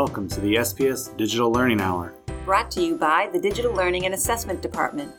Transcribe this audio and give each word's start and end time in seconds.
welcome 0.00 0.26
to 0.26 0.40
the 0.40 0.54
SPS 0.54 1.14
Digital 1.18 1.52
Learning 1.52 1.78
Hour. 1.78 2.14
Brought 2.46 2.70
to 2.70 2.80
you 2.80 2.96
by 2.96 3.28
the 3.34 3.38
Digital 3.38 3.70
Learning 3.70 4.06
and 4.06 4.14
Assessment 4.14 4.62
Department. 4.62 5.12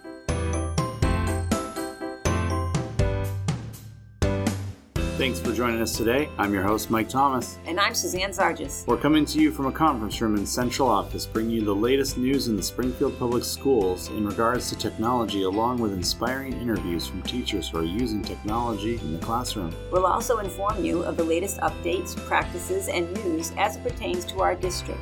Thanks 5.21 5.39
for 5.39 5.53
joining 5.53 5.79
us 5.83 5.95
today. 5.95 6.29
I'm 6.39 6.51
your 6.51 6.63
host, 6.63 6.89
Mike 6.89 7.07
Thomas. 7.07 7.59
And 7.67 7.79
I'm 7.79 7.93
Suzanne 7.93 8.31
Zargis. 8.31 8.87
We're 8.87 8.97
coming 8.97 9.23
to 9.25 9.39
you 9.39 9.51
from 9.51 9.67
a 9.67 9.71
conference 9.71 10.19
room 10.19 10.35
in 10.35 10.47
Central 10.47 10.87
Office, 10.87 11.27
bringing 11.27 11.51
you 11.51 11.61
the 11.63 11.75
latest 11.75 12.17
news 12.17 12.47
in 12.47 12.55
the 12.55 12.63
Springfield 12.63 13.19
Public 13.19 13.43
Schools 13.43 14.07
in 14.07 14.25
regards 14.25 14.67
to 14.69 14.75
technology, 14.75 15.43
along 15.43 15.77
with 15.77 15.93
inspiring 15.93 16.53
interviews 16.53 17.05
from 17.05 17.21
teachers 17.21 17.69
who 17.69 17.77
are 17.77 17.83
using 17.83 18.23
technology 18.23 18.95
in 18.95 19.13
the 19.13 19.19
classroom. 19.19 19.71
We'll 19.91 20.07
also 20.07 20.39
inform 20.39 20.83
you 20.83 21.03
of 21.03 21.17
the 21.17 21.23
latest 21.23 21.59
updates, 21.59 22.17
practices, 22.25 22.87
and 22.87 23.13
news 23.23 23.53
as 23.59 23.75
it 23.75 23.83
pertains 23.83 24.25
to 24.25 24.39
our 24.39 24.55
district. 24.55 25.01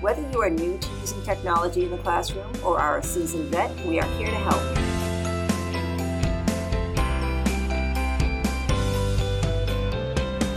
Whether 0.00 0.26
you 0.30 0.40
are 0.40 0.48
new 0.48 0.78
to 0.78 0.88
using 1.02 1.22
technology 1.24 1.84
in 1.84 1.90
the 1.90 1.98
classroom 1.98 2.50
or 2.64 2.80
are 2.80 3.00
a 3.00 3.02
seasoned 3.02 3.50
vet, 3.50 3.70
we 3.84 4.00
are 4.00 4.06
here 4.16 4.28
to 4.28 4.34
help. 4.34 4.87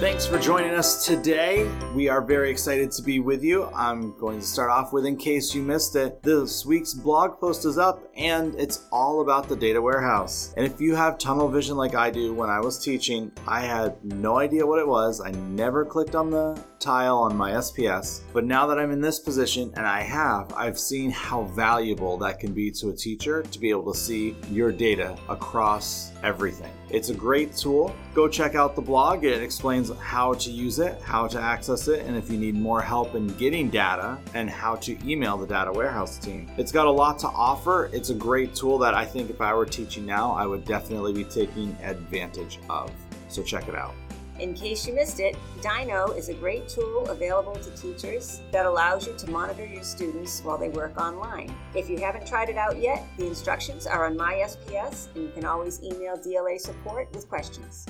Thanks 0.01 0.25
for 0.25 0.39
joining 0.39 0.71
us 0.71 1.05
today. 1.05 1.69
We 1.93 2.09
are 2.09 2.23
very 2.23 2.49
excited 2.49 2.89
to 2.93 3.03
be 3.03 3.19
with 3.19 3.43
you. 3.43 3.65
I'm 3.65 4.17
going 4.17 4.39
to 4.39 4.45
start 4.45 4.71
off 4.71 4.91
with, 4.91 5.05
in 5.05 5.15
case 5.15 5.53
you 5.53 5.61
missed 5.61 5.95
it, 5.95 6.23
this 6.23 6.65
week's 6.65 6.95
blog 6.95 7.39
post 7.39 7.67
is 7.67 7.77
up 7.77 8.01
and 8.17 8.55
it's 8.59 8.87
all 8.91 9.21
about 9.21 9.47
the 9.47 9.55
data 9.55 9.80
warehouse. 9.80 10.55
And 10.58 10.66
if 10.66 10.81
you 10.81 10.95
have 10.95 11.19
tunnel 11.19 11.47
vision 11.49 11.77
like 11.77 11.93
I 11.93 12.09
do 12.09 12.33
when 12.33 12.49
I 12.49 12.59
was 12.59 12.83
teaching, 12.83 13.31
I 13.47 13.61
had 13.61 14.03
no 14.03 14.39
idea 14.39 14.66
what 14.66 14.80
it 14.80 14.88
was. 14.88 15.21
I 15.21 15.30
never 15.30 15.85
clicked 15.85 16.15
on 16.15 16.31
the 16.31 16.59
tile 16.80 17.19
on 17.19 17.38
my 17.38 17.52
SPS. 17.52 18.21
But 18.33 18.43
now 18.43 18.65
that 18.65 18.80
I'm 18.80 18.89
in 18.89 19.02
this 19.02 19.19
position 19.19 19.71
and 19.77 19.86
I 19.86 20.02
have, 20.02 20.52
I've 20.53 20.80
seen 20.80 21.11
how 21.11 21.43
valuable 21.43 22.17
that 22.17 22.39
can 22.39 22.53
be 22.53 22.71
to 22.71 22.89
a 22.89 22.93
teacher 22.93 23.43
to 23.43 23.59
be 23.59 23.69
able 23.69 23.93
to 23.93 23.99
see 23.99 24.36
your 24.49 24.71
data 24.71 25.15
across 25.30 26.11
everything. 26.23 26.73
It's 26.92 27.08
a 27.08 27.14
great 27.14 27.56
tool. 27.56 27.95
Go 28.14 28.28
check 28.28 28.53
out 28.53 28.75
the 28.75 28.81
blog. 28.81 29.23
It 29.23 29.42
explains 29.42 29.97
how 29.97 30.34
to 30.34 30.52
use 30.52 30.80
it, 30.80 31.02
how 31.02 31.25
to 31.25 31.39
access 31.39 31.88
it, 31.88 32.06
and 32.06 32.17
if 32.17 32.30
you 32.30 32.38
need 32.38 32.56
more 32.56 32.81
help 32.81 33.16
in 33.16 33.28
getting 33.38 33.70
data 33.70 34.17
and 34.33 34.50
how 34.50 34.75
to 34.75 34.98
email 35.09 35.38
the 35.38 35.48
data 35.48 35.72
warehouse 35.72 36.17
team. 36.17 36.52
It's 36.58 36.72
got 36.72 36.88
a 36.88 36.92
lot 36.92 37.17
to 37.20 37.28
offer. 37.28 37.89
It's 37.94 38.09
a 38.09 38.14
great 38.14 38.53
tool 38.53 38.78
that 38.80 38.94
I 38.94 39.06
think 39.06 39.30
if 39.30 39.39
I 39.39 39.53
were 39.53 39.66
teaching 39.66 40.06
now, 40.06 40.33
I 40.33 40.45
would 40.45 40.66
definitely 40.66 41.14
be 41.14 41.23
taking 41.23 41.78
advantage 41.81 42.59
of. 42.70 42.92
So 43.30 43.42
check 43.42 43.70
it 43.70 43.76
out. 43.76 43.95
In 44.42 44.56
case 44.56 44.88
you 44.88 44.94
missed 44.95 45.20
it, 45.20 45.38
DyKnow 45.61 46.17
is 46.17 46.30
a 46.30 46.34
great 46.34 46.67
tool 46.67 47.08
available 47.09 47.53
to 47.53 47.70
teachers 47.78 48.42
that 48.52 48.66
allows 48.66 49.06
you 49.06 49.14
to 49.16 49.30
monitor 49.30 49.64
your 49.64 49.83
students 49.83 50.42
while 50.42 50.58
they 50.58 50.70
work 50.70 51.00
online. 51.00 51.53
If 51.75 51.88
you 51.88 52.00
haven't 52.00 52.25
tried 52.25 52.50
it 52.50 52.58
out 52.58 52.81
yet, 52.81 53.06
the 53.20 53.28
instructions 53.28 53.86
are 53.86 54.08
on 54.08 54.17
my 54.17 54.33
SPS, 54.44 55.14
and 55.14 55.25
you 55.25 55.31
can 55.36 55.45
always 55.45 55.83
email 55.83 56.17
DLA 56.17 56.59
support 56.59 57.14
with 57.14 57.30
questions. 57.30 57.86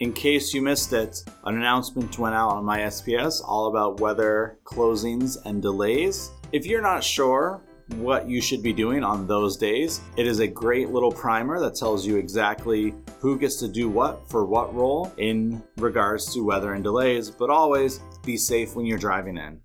In 0.00 0.14
case 0.14 0.54
you 0.54 0.62
missed 0.62 0.94
it, 0.94 1.22
an 1.44 1.56
announcement 1.56 2.18
went 2.18 2.34
out 2.34 2.52
on 2.52 2.64
my 2.64 2.78
SPS 2.78 3.42
all 3.44 3.66
about 3.66 4.00
weather 4.00 4.56
closings 4.64 5.36
and 5.44 5.60
delays. 5.60 6.30
If 6.52 6.64
you're 6.64 6.80
not 6.80 7.04
sure 7.04 7.60
what 7.96 8.28
you 8.28 8.40
should 8.40 8.62
be 8.62 8.72
doing 8.72 9.04
on 9.04 9.26
those 9.26 9.56
days. 9.56 10.00
It 10.16 10.26
is 10.26 10.40
a 10.40 10.46
great 10.46 10.90
little 10.90 11.12
primer 11.12 11.60
that 11.60 11.74
tells 11.74 12.06
you 12.06 12.16
exactly 12.16 12.94
who 13.20 13.38
gets 13.38 13.56
to 13.56 13.68
do 13.68 13.88
what 13.88 14.28
for 14.28 14.44
what 14.44 14.74
role 14.74 15.12
in 15.18 15.62
regards 15.76 16.32
to 16.34 16.44
weather 16.44 16.74
and 16.74 16.82
delays, 16.82 17.30
but 17.30 17.50
always 17.50 18.00
be 18.24 18.36
safe 18.36 18.74
when 18.74 18.86
you're 18.86 18.98
driving 18.98 19.36
in. 19.36 19.60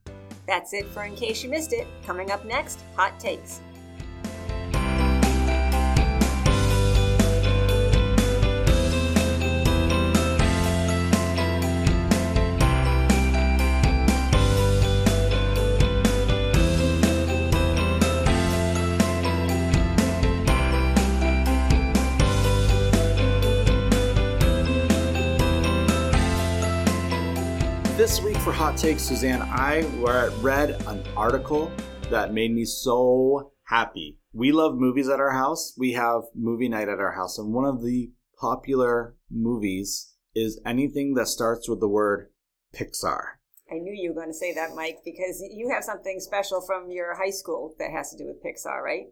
That's 0.47 0.73
it 0.73 0.87
for 0.87 1.03
In 1.03 1.15
Case 1.15 1.43
You 1.43 1.49
Missed 1.49 1.73
It. 1.73 1.87
Coming 2.05 2.31
up 2.31 2.43
next, 2.43 2.83
Hot 2.95 3.19
Takes. 3.19 3.61
For 28.49 28.55
Hot 28.55 28.75
Takes, 28.75 29.03
Suzanne, 29.03 29.43
I 29.43 29.81
read 30.41 30.71
an 30.87 31.03
article 31.15 31.71
that 32.09 32.33
made 32.33 32.51
me 32.51 32.65
so 32.65 33.51
happy. 33.65 34.17
We 34.33 34.51
love 34.51 34.73
movies 34.73 35.07
at 35.07 35.19
our 35.19 35.33
house. 35.33 35.75
We 35.77 35.91
have 35.93 36.23
movie 36.33 36.67
night 36.67 36.89
at 36.89 36.97
our 36.97 37.11
house, 37.11 37.37
and 37.37 37.53
one 37.53 37.65
of 37.65 37.83
the 37.83 38.11
popular 38.39 39.15
movies 39.29 40.15
is 40.33 40.59
anything 40.65 41.13
that 41.13 41.27
starts 41.27 41.69
with 41.69 41.79
the 41.79 41.87
word 41.87 42.31
Pixar. 42.73 43.21
I 43.71 43.75
knew 43.75 43.93
you 43.93 44.09
were 44.09 44.19
going 44.19 44.31
to 44.31 44.33
say 44.33 44.51
that, 44.55 44.73
Mike, 44.75 44.97
because 45.05 45.43
you 45.51 45.69
have 45.69 45.83
something 45.83 46.19
special 46.19 46.59
from 46.65 46.89
your 46.89 47.15
high 47.15 47.29
school 47.29 47.75
that 47.77 47.91
has 47.91 48.09
to 48.09 48.17
do 48.17 48.25
with 48.25 48.43
Pixar, 48.43 48.81
right? 48.81 49.05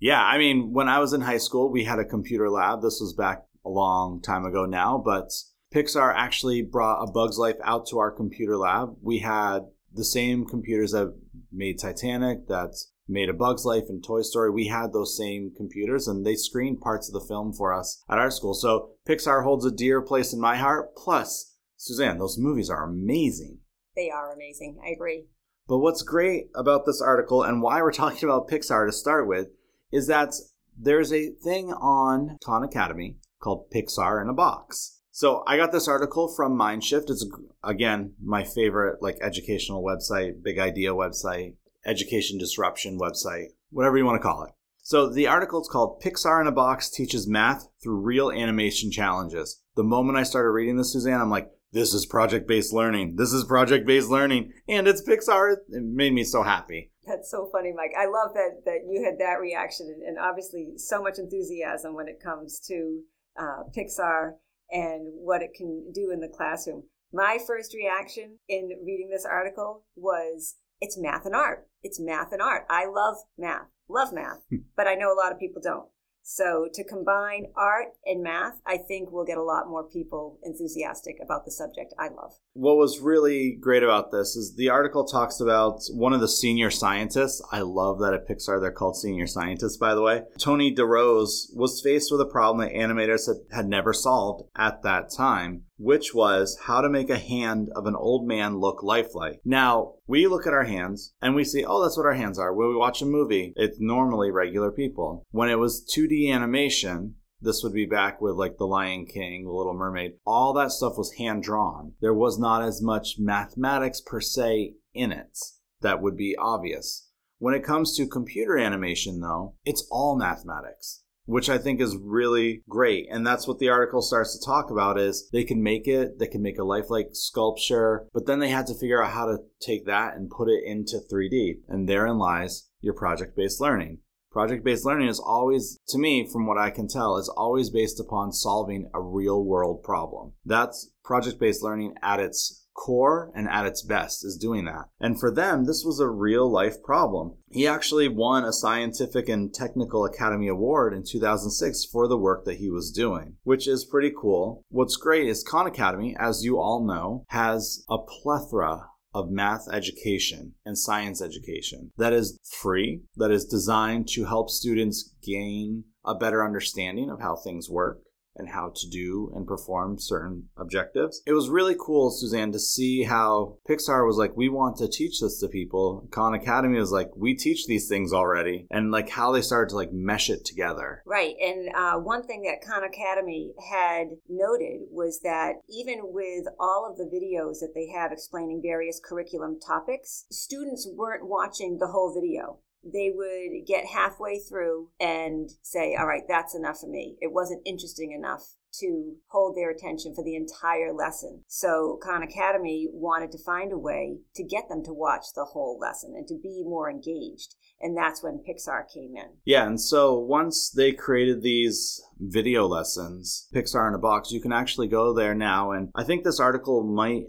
Yeah, 0.00 0.20
I 0.20 0.36
mean, 0.36 0.72
when 0.72 0.88
I 0.88 0.98
was 0.98 1.12
in 1.12 1.20
high 1.20 1.38
school, 1.38 1.70
we 1.70 1.84
had 1.84 2.00
a 2.00 2.04
computer 2.04 2.50
lab. 2.50 2.82
This 2.82 2.98
was 3.00 3.14
back 3.16 3.44
a 3.64 3.68
long 3.68 4.20
time 4.20 4.44
ago 4.44 4.66
now, 4.66 5.00
but 5.04 5.30
Pixar 5.74 6.12
actually 6.16 6.62
brought 6.62 7.02
A 7.02 7.10
Bug's 7.10 7.38
Life 7.38 7.56
out 7.62 7.86
to 7.88 7.98
our 7.98 8.10
computer 8.10 8.56
lab. 8.56 8.96
We 9.00 9.18
had 9.18 9.66
the 9.92 10.04
same 10.04 10.44
computers 10.44 10.92
that 10.92 11.14
made 11.52 11.78
Titanic, 11.78 12.48
that 12.48 12.74
made 13.08 13.28
A 13.28 13.32
Bug's 13.32 13.64
Life 13.64 13.84
and 13.88 14.02
Toy 14.02 14.22
Story. 14.22 14.50
We 14.50 14.66
had 14.66 14.92
those 14.92 15.16
same 15.16 15.52
computers 15.56 16.08
and 16.08 16.26
they 16.26 16.34
screened 16.34 16.80
parts 16.80 17.08
of 17.08 17.12
the 17.12 17.26
film 17.26 17.52
for 17.52 17.72
us 17.72 18.02
at 18.08 18.18
our 18.18 18.30
school. 18.30 18.54
So 18.54 18.90
Pixar 19.08 19.44
holds 19.44 19.64
a 19.64 19.70
dear 19.70 20.02
place 20.02 20.32
in 20.32 20.40
my 20.40 20.56
heart. 20.56 20.96
Plus, 20.96 21.54
Suzanne, 21.76 22.18
those 22.18 22.38
movies 22.38 22.70
are 22.70 22.84
amazing. 22.84 23.58
They 23.94 24.10
are 24.10 24.32
amazing. 24.32 24.78
I 24.84 24.90
agree. 24.90 25.26
But 25.68 25.78
what's 25.78 26.02
great 26.02 26.48
about 26.54 26.84
this 26.84 27.00
article 27.00 27.42
and 27.44 27.62
why 27.62 27.80
we're 27.80 27.92
talking 27.92 28.28
about 28.28 28.48
Pixar 28.48 28.86
to 28.86 28.92
start 28.92 29.28
with 29.28 29.48
is 29.92 30.08
that 30.08 30.34
there's 30.76 31.12
a 31.12 31.30
thing 31.30 31.72
on 31.72 32.38
Khan 32.44 32.64
Academy 32.64 33.18
called 33.40 33.70
Pixar 33.70 34.22
in 34.22 34.28
a 34.28 34.32
Box. 34.34 34.99
So 35.20 35.44
I 35.46 35.58
got 35.58 35.70
this 35.70 35.86
article 35.86 36.28
from 36.28 36.56
Mindshift. 36.56 37.10
It's 37.10 37.28
again 37.62 38.14
my 38.24 38.42
favorite 38.42 39.02
like 39.02 39.18
educational 39.20 39.84
website, 39.84 40.42
big 40.42 40.58
idea 40.58 40.94
website, 40.94 41.56
education 41.84 42.38
disruption 42.38 42.98
website, 42.98 43.48
whatever 43.68 43.98
you 43.98 44.06
want 44.06 44.16
to 44.16 44.26
call 44.26 44.44
it. 44.44 44.52
So 44.78 45.10
the 45.10 45.26
article 45.26 45.60
is 45.60 45.68
called 45.68 46.00
Pixar 46.00 46.40
in 46.40 46.46
a 46.46 46.52
Box 46.52 46.88
teaches 46.88 47.28
math 47.28 47.68
through 47.82 48.00
real 48.00 48.30
animation 48.30 48.90
challenges. 48.90 49.60
The 49.76 49.84
moment 49.84 50.16
I 50.16 50.22
started 50.22 50.52
reading 50.52 50.78
this, 50.78 50.94
Suzanne, 50.94 51.20
I'm 51.20 51.28
like, 51.28 51.50
this 51.70 51.92
is 51.92 52.06
project 52.06 52.48
based 52.48 52.72
learning. 52.72 53.16
This 53.16 53.34
is 53.34 53.44
project 53.44 53.86
based 53.86 54.08
learning, 54.08 54.54
and 54.68 54.88
it's 54.88 55.06
Pixar. 55.06 55.52
It 55.68 55.82
made 55.82 56.14
me 56.14 56.24
so 56.24 56.42
happy. 56.42 56.92
That's 57.06 57.30
so 57.30 57.46
funny, 57.52 57.74
Mike. 57.76 57.92
I 57.94 58.06
love 58.06 58.32
that 58.32 58.62
that 58.64 58.88
you 58.88 59.04
had 59.04 59.18
that 59.18 59.38
reaction, 59.38 60.00
and 60.06 60.18
obviously 60.18 60.78
so 60.78 61.02
much 61.02 61.18
enthusiasm 61.18 61.94
when 61.94 62.08
it 62.08 62.22
comes 62.24 62.58
to 62.68 63.00
uh, 63.38 63.64
Pixar 63.76 64.36
and 64.70 65.12
what 65.14 65.42
it 65.42 65.54
can 65.54 65.90
do 65.92 66.10
in 66.12 66.20
the 66.20 66.28
classroom. 66.28 66.84
My 67.12 67.38
first 67.44 67.74
reaction 67.74 68.38
in 68.48 68.70
reading 68.84 69.10
this 69.10 69.24
article 69.24 69.84
was 69.96 70.56
it's 70.80 70.98
math 70.98 71.26
and 71.26 71.34
art. 71.34 71.66
It's 71.82 72.00
math 72.00 72.32
and 72.32 72.40
art. 72.40 72.64
I 72.70 72.86
love 72.86 73.16
math, 73.36 73.66
love 73.88 74.12
math, 74.12 74.42
hmm. 74.48 74.58
but 74.76 74.86
I 74.86 74.94
know 74.94 75.12
a 75.12 75.18
lot 75.20 75.32
of 75.32 75.38
people 75.38 75.60
don't. 75.62 75.88
So 76.32 76.68
to 76.72 76.84
combine 76.84 77.46
art 77.56 77.88
and 78.06 78.22
math, 78.22 78.60
I 78.64 78.76
think 78.76 79.10
we'll 79.10 79.24
get 79.24 79.36
a 79.36 79.42
lot 79.42 79.68
more 79.68 79.82
people 79.82 80.38
enthusiastic 80.44 81.16
about 81.20 81.44
the 81.44 81.50
subject 81.50 81.92
I 81.98 82.04
love. 82.04 82.34
What 82.52 82.76
was 82.76 83.00
really 83.00 83.58
great 83.60 83.82
about 83.82 84.12
this 84.12 84.36
is 84.36 84.54
the 84.54 84.68
article 84.68 85.04
talks 85.04 85.40
about 85.40 85.80
one 85.92 86.12
of 86.12 86.20
the 86.20 86.28
senior 86.28 86.70
scientists. 86.70 87.42
I 87.50 87.62
love 87.62 87.98
that 87.98 88.14
at 88.14 88.28
Pixar 88.28 88.60
they're 88.60 88.70
called 88.70 88.96
senior 88.96 89.26
scientists, 89.26 89.76
by 89.76 89.96
the 89.96 90.02
way. 90.02 90.22
Tony 90.38 90.72
DeRose 90.72 91.46
was 91.52 91.80
faced 91.82 92.12
with 92.12 92.20
a 92.20 92.30
problem 92.30 92.64
that 92.64 92.76
animators 92.76 93.28
had, 93.50 93.66
never 93.66 93.92
solved 93.92 94.48
at 94.56 94.84
that 94.84 95.10
time 95.10 95.64
which 95.80 96.14
was 96.14 96.58
how 96.66 96.82
to 96.82 96.90
make 96.90 97.08
a 97.08 97.18
hand 97.18 97.70
of 97.74 97.86
an 97.86 97.96
old 97.96 98.28
man 98.28 98.58
look 98.58 98.82
lifelike. 98.82 99.40
Now, 99.46 99.94
we 100.06 100.26
look 100.26 100.46
at 100.46 100.52
our 100.52 100.64
hands 100.64 101.14
and 101.22 101.34
we 101.34 101.42
see, 101.42 101.64
oh, 101.64 101.82
that's 101.82 101.96
what 101.96 102.04
our 102.04 102.12
hands 102.12 102.38
are. 102.38 102.52
When 102.52 102.68
we 102.68 102.76
watch 102.76 103.00
a 103.00 103.06
movie, 103.06 103.54
it's 103.56 103.78
normally 103.80 104.30
regular 104.30 104.70
people. 104.70 105.24
When 105.30 105.48
it 105.48 105.58
was 105.58 105.82
2D 105.96 106.30
animation, 106.30 107.14
this 107.40 107.62
would 107.64 107.72
be 107.72 107.86
back 107.86 108.20
with 108.20 108.34
like 108.34 108.58
The 108.58 108.66
Lion 108.66 109.06
King, 109.06 109.44
The 109.46 109.52
Little 109.52 109.72
Mermaid. 109.72 110.12
All 110.26 110.52
that 110.52 110.70
stuff 110.70 110.98
was 110.98 111.14
hand 111.14 111.42
drawn. 111.42 111.94
There 112.02 112.12
was 112.12 112.38
not 112.38 112.62
as 112.62 112.82
much 112.82 113.14
mathematics 113.18 114.02
per 114.02 114.20
se 114.20 114.74
in 114.92 115.12
it 115.12 115.38
that 115.80 116.02
would 116.02 116.16
be 116.16 116.36
obvious. 116.38 117.08
When 117.38 117.54
it 117.54 117.64
comes 117.64 117.96
to 117.96 118.06
computer 118.06 118.58
animation, 118.58 119.20
though, 119.20 119.54
it's 119.64 119.88
all 119.90 120.18
mathematics. 120.18 120.99
Which 121.30 121.48
I 121.48 121.58
think 121.58 121.80
is 121.80 121.96
really 121.96 122.62
great. 122.68 123.06
And 123.10 123.24
that's 123.24 123.46
what 123.46 123.60
the 123.60 123.68
article 123.68 124.02
starts 124.02 124.36
to 124.36 124.44
talk 124.44 124.70
about 124.70 124.98
is 124.98 125.28
they 125.32 125.44
can 125.44 125.62
make 125.62 125.86
it, 125.86 126.18
they 126.18 126.26
can 126.26 126.42
make 126.42 126.58
a 126.58 126.64
lifelike 126.64 127.10
sculpture, 127.12 128.08
but 128.12 128.26
then 128.26 128.40
they 128.40 128.48
had 128.48 128.66
to 128.66 128.74
figure 128.74 129.02
out 129.02 129.12
how 129.12 129.26
to 129.26 129.38
take 129.60 129.86
that 129.86 130.16
and 130.16 130.28
put 130.28 130.48
it 130.48 130.64
into 130.66 130.98
3D. 130.98 131.60
And 131.68 131.88
therein 131.88 132.18
lies 132.18 132.68
your 132.80 132.94
project-based 132.94 133.60
learning. 133.60 133.98
Project-based 134.32 134.84
learning 134.84 135.08
is 135.08 135.20
always, 135.20 135.78
to 135.88 135.98
me, 135.98 136.28
from 136.32 136.46
what 136.46 136.58
I 136.58 136.70
can 136.70 136.88
tell, 136.88 137.16
is 137.16 137.28
always 137.28 137.70
based 137.70 138.00
upon 138.00 138.32
solving 138.32 138.88
a 138.92 139.00
real 139.00 139.44
world 139.44 139.82
problem. 139.82 140.32
That's 140.44 140.90
project-based 141.04 141.62
learning 141.62 141.94
at 142.02 142.20
its 142.20 142.59
core 142.74 143.30
and 143.34 143.48
at 143.48 143.66
its 143.66 143.82
best 143.82 144.24
is 144.24 144.36
doing 144.36 144.64
that. 144.64 144.86
And 144.98 145.18
for 145.18 145.30
them, 145.30 145.64
this 145.64 145.84
was 145.84 146.00
a 146.00 146.08
real 146.08 146.50
life 146.50 146.82
problem. 146.82 147.36
He 147.50 147.66
actually 147.66 148.08
won 148.08 148.44
a 148.44 148.52
Scientific 148.52 149.28
and 149.28 149.52
Technical 149.52 150.04
Academy 150.04 150.48
Award 150.48 150.94
in 150.94 151.04
2006 151.04 151.84
for 151.86 152.08
the 152.08 152.18
work 152.18 152.44
that 152.44 152.58
he 152.58 152.70
was 152.70 152.90
doing, 152.90 153.36
which 153.42 153.68
is 153.68 153.84
pretty 153.84 154.12
cool. 154.18 154.64
What's 154.68 154.96
great 154.96 155.28
is 155.28 155.42
Khan 155.42 155.66
Academy, 155.66 156.16
as 156.18 156.44
you 156.44 156.58
all 156.58 156.84
know, 156.86 157.24
has 157.28 157.84
a 157.88 157.98
plethora 157.98 158.86
of 159.12 159.30
math 159.30 159.66
education 159.72 160.54
and 160.64 160.78
science 160.78 161.20
education 161.20 161.90
that 161.96 162.12
is 162.12 162.38
free, 162.44 163.02
that 163.16 163.30
is 163.30 163.44
designed 163.44 164.06
to 164.08 164.24
help 164.24 164.48
students 164.48 165.12
gain 165.22 165.84
a 166.04 166.14
better 166.14 166.44
understanding 166.44 167.10
of 167.10 167.20
how 167.20 167.36
things 167.36 167.68
work 167.68 168.00
and 168.36 168.48
how 168.48 168.72
to 168.74 168.88
do 168.88 169.32
and 169.34 169.46
perform 169.46 169.98
certain 169.98 170.48
objectives. 170.56 171.22
It 171.26 171.32
was 171.32 171.48
really 171.48 171.76
cool, 171.78 172.10
Suzanne, 172.10 172.52
to 172.52 172.58
see 172.58 173.04
how 173.04 173.58
Pixar 173.68 174.06
was 174.06 174.16
like, 174.16 174.36
we 174.36 174.48
want 174.48 174.76
to 174.78 174.88
teach 174.88 175.20
this 175.20 175.38
to 175.40 175.48
people. 175.48 176.08
Khan 176.10 176.34
Academy 176.34 176.78
was 176.78 176.92
like, 176.92 177.08
we 177.16 177.34
teach 177.34 177.66
these 177.66 177.88
things 177.88 178.12
already, 178.12 178.66
and 178.70 178.90
like 178.90 179.10
how 179.10 179.32
they 179.32 179.42
started 179.42 179.70
to 179.70 179.76
like 179.76 179.92
mesh 179.92 180.30
it 180.30 180.44
together. 180.44 181.02
Right. 181.06 181.34
And 181.40 181.70
uh, 181.74 181.98
one 181.98 182.26
thing 182.26 182.42
that 182.42 182.66
Khan 182.66 182.82
Academy 182.84 183.52
had 183.70 184.08
noted 184.28 184.82
was 184.90 185.20
that 185.22 185.54
even 185.68 186.00
with 186.02 186.46
all 186.58 186.88
of 186.88 186.96
the 186.96 187.04
videos 187.04 187.60
that 187.60 187.72
they 187.74 187.88
have 187.88 188.12
explaining 188.12 188.60
various 188.62 189.00
curriculum 189.04 189.58
topics, 189.64 190.26
students 190.30 190.88
weren't 190.92 191.26
watching 191.26 191.78
the 191.78 191.88
whole 191.88 192.14
video 192.14 192.60
they 192.82 193.10
would 193.14 193.66
get 193.66 193.84
halfway 193.86 194.38
through 194.38 194.88
and 195.00 195.50
say, 195.62 195.96
All 195.98 196.06
right, 196.06 196.22
that's 196.28 196.54
enough 196.54 196.80
for 196.80 196.88
me. 196.88 197.16
It 197.20 197.32
wasn't 197.32 197.62
interesting 197.66 198.12
enough 198.12 198.54
to 198.72 199.16
hold 199.28 199.56
their 199.56 199.70
attention 199.70 200.14
for 200.14 200.24
the 200.24 200.36
entire 200.36 200.92
lesson. 200.92 201.42
So 201.48 201.98
Khan 202.02 202.22
Academy 202.22 202.88
wanted 202.92 203.32
to 203.32 203.42
find 203.42 203.72
a 203.72 203.78
way 203.78 204.18
to 204.34 204.44
get 204.44 204.68
them 204.68 204.84
to 204.84 204.92
watch 204.92 205.26
the 205.34 205.44
whole 205.44 205.78
lesson 205.80 206.14
and 206.16 206.26
to 206.28 206.38
be 206.40 206.62
more 206.64 206.90
engaged. 206.90 207.56
And 207.80 207.96
that's 207.96 208.22
when 208.22 208.42
Pixar 208.48 208.84
came 208.92 209.16
in. 209.16 209.38
Yeah, 209.44 209.66
and 209.66 209.80
so 209.80 210.18
once 210.18 210.70
they 210.70 210.92
created 210.92 211.42
these 211.42 212.02
video 212.18 212.66
lessons, 212.66 213.48
Pixar 213.54 213.88
in 213.88 213.94
a 213.94 213.98
Box, 213.98 214.30
you 214.30 214.40
can 214.40 214.52
actually 214.52 214.88
go 214.88 215.14
there 215.14 215.34
now. 215.34 215.72
And 215.72 215.90
I 215.94 216.04
think 216.04 216.22
this 216.22 216.40
article 216.40 216.84
might 216.84 217.24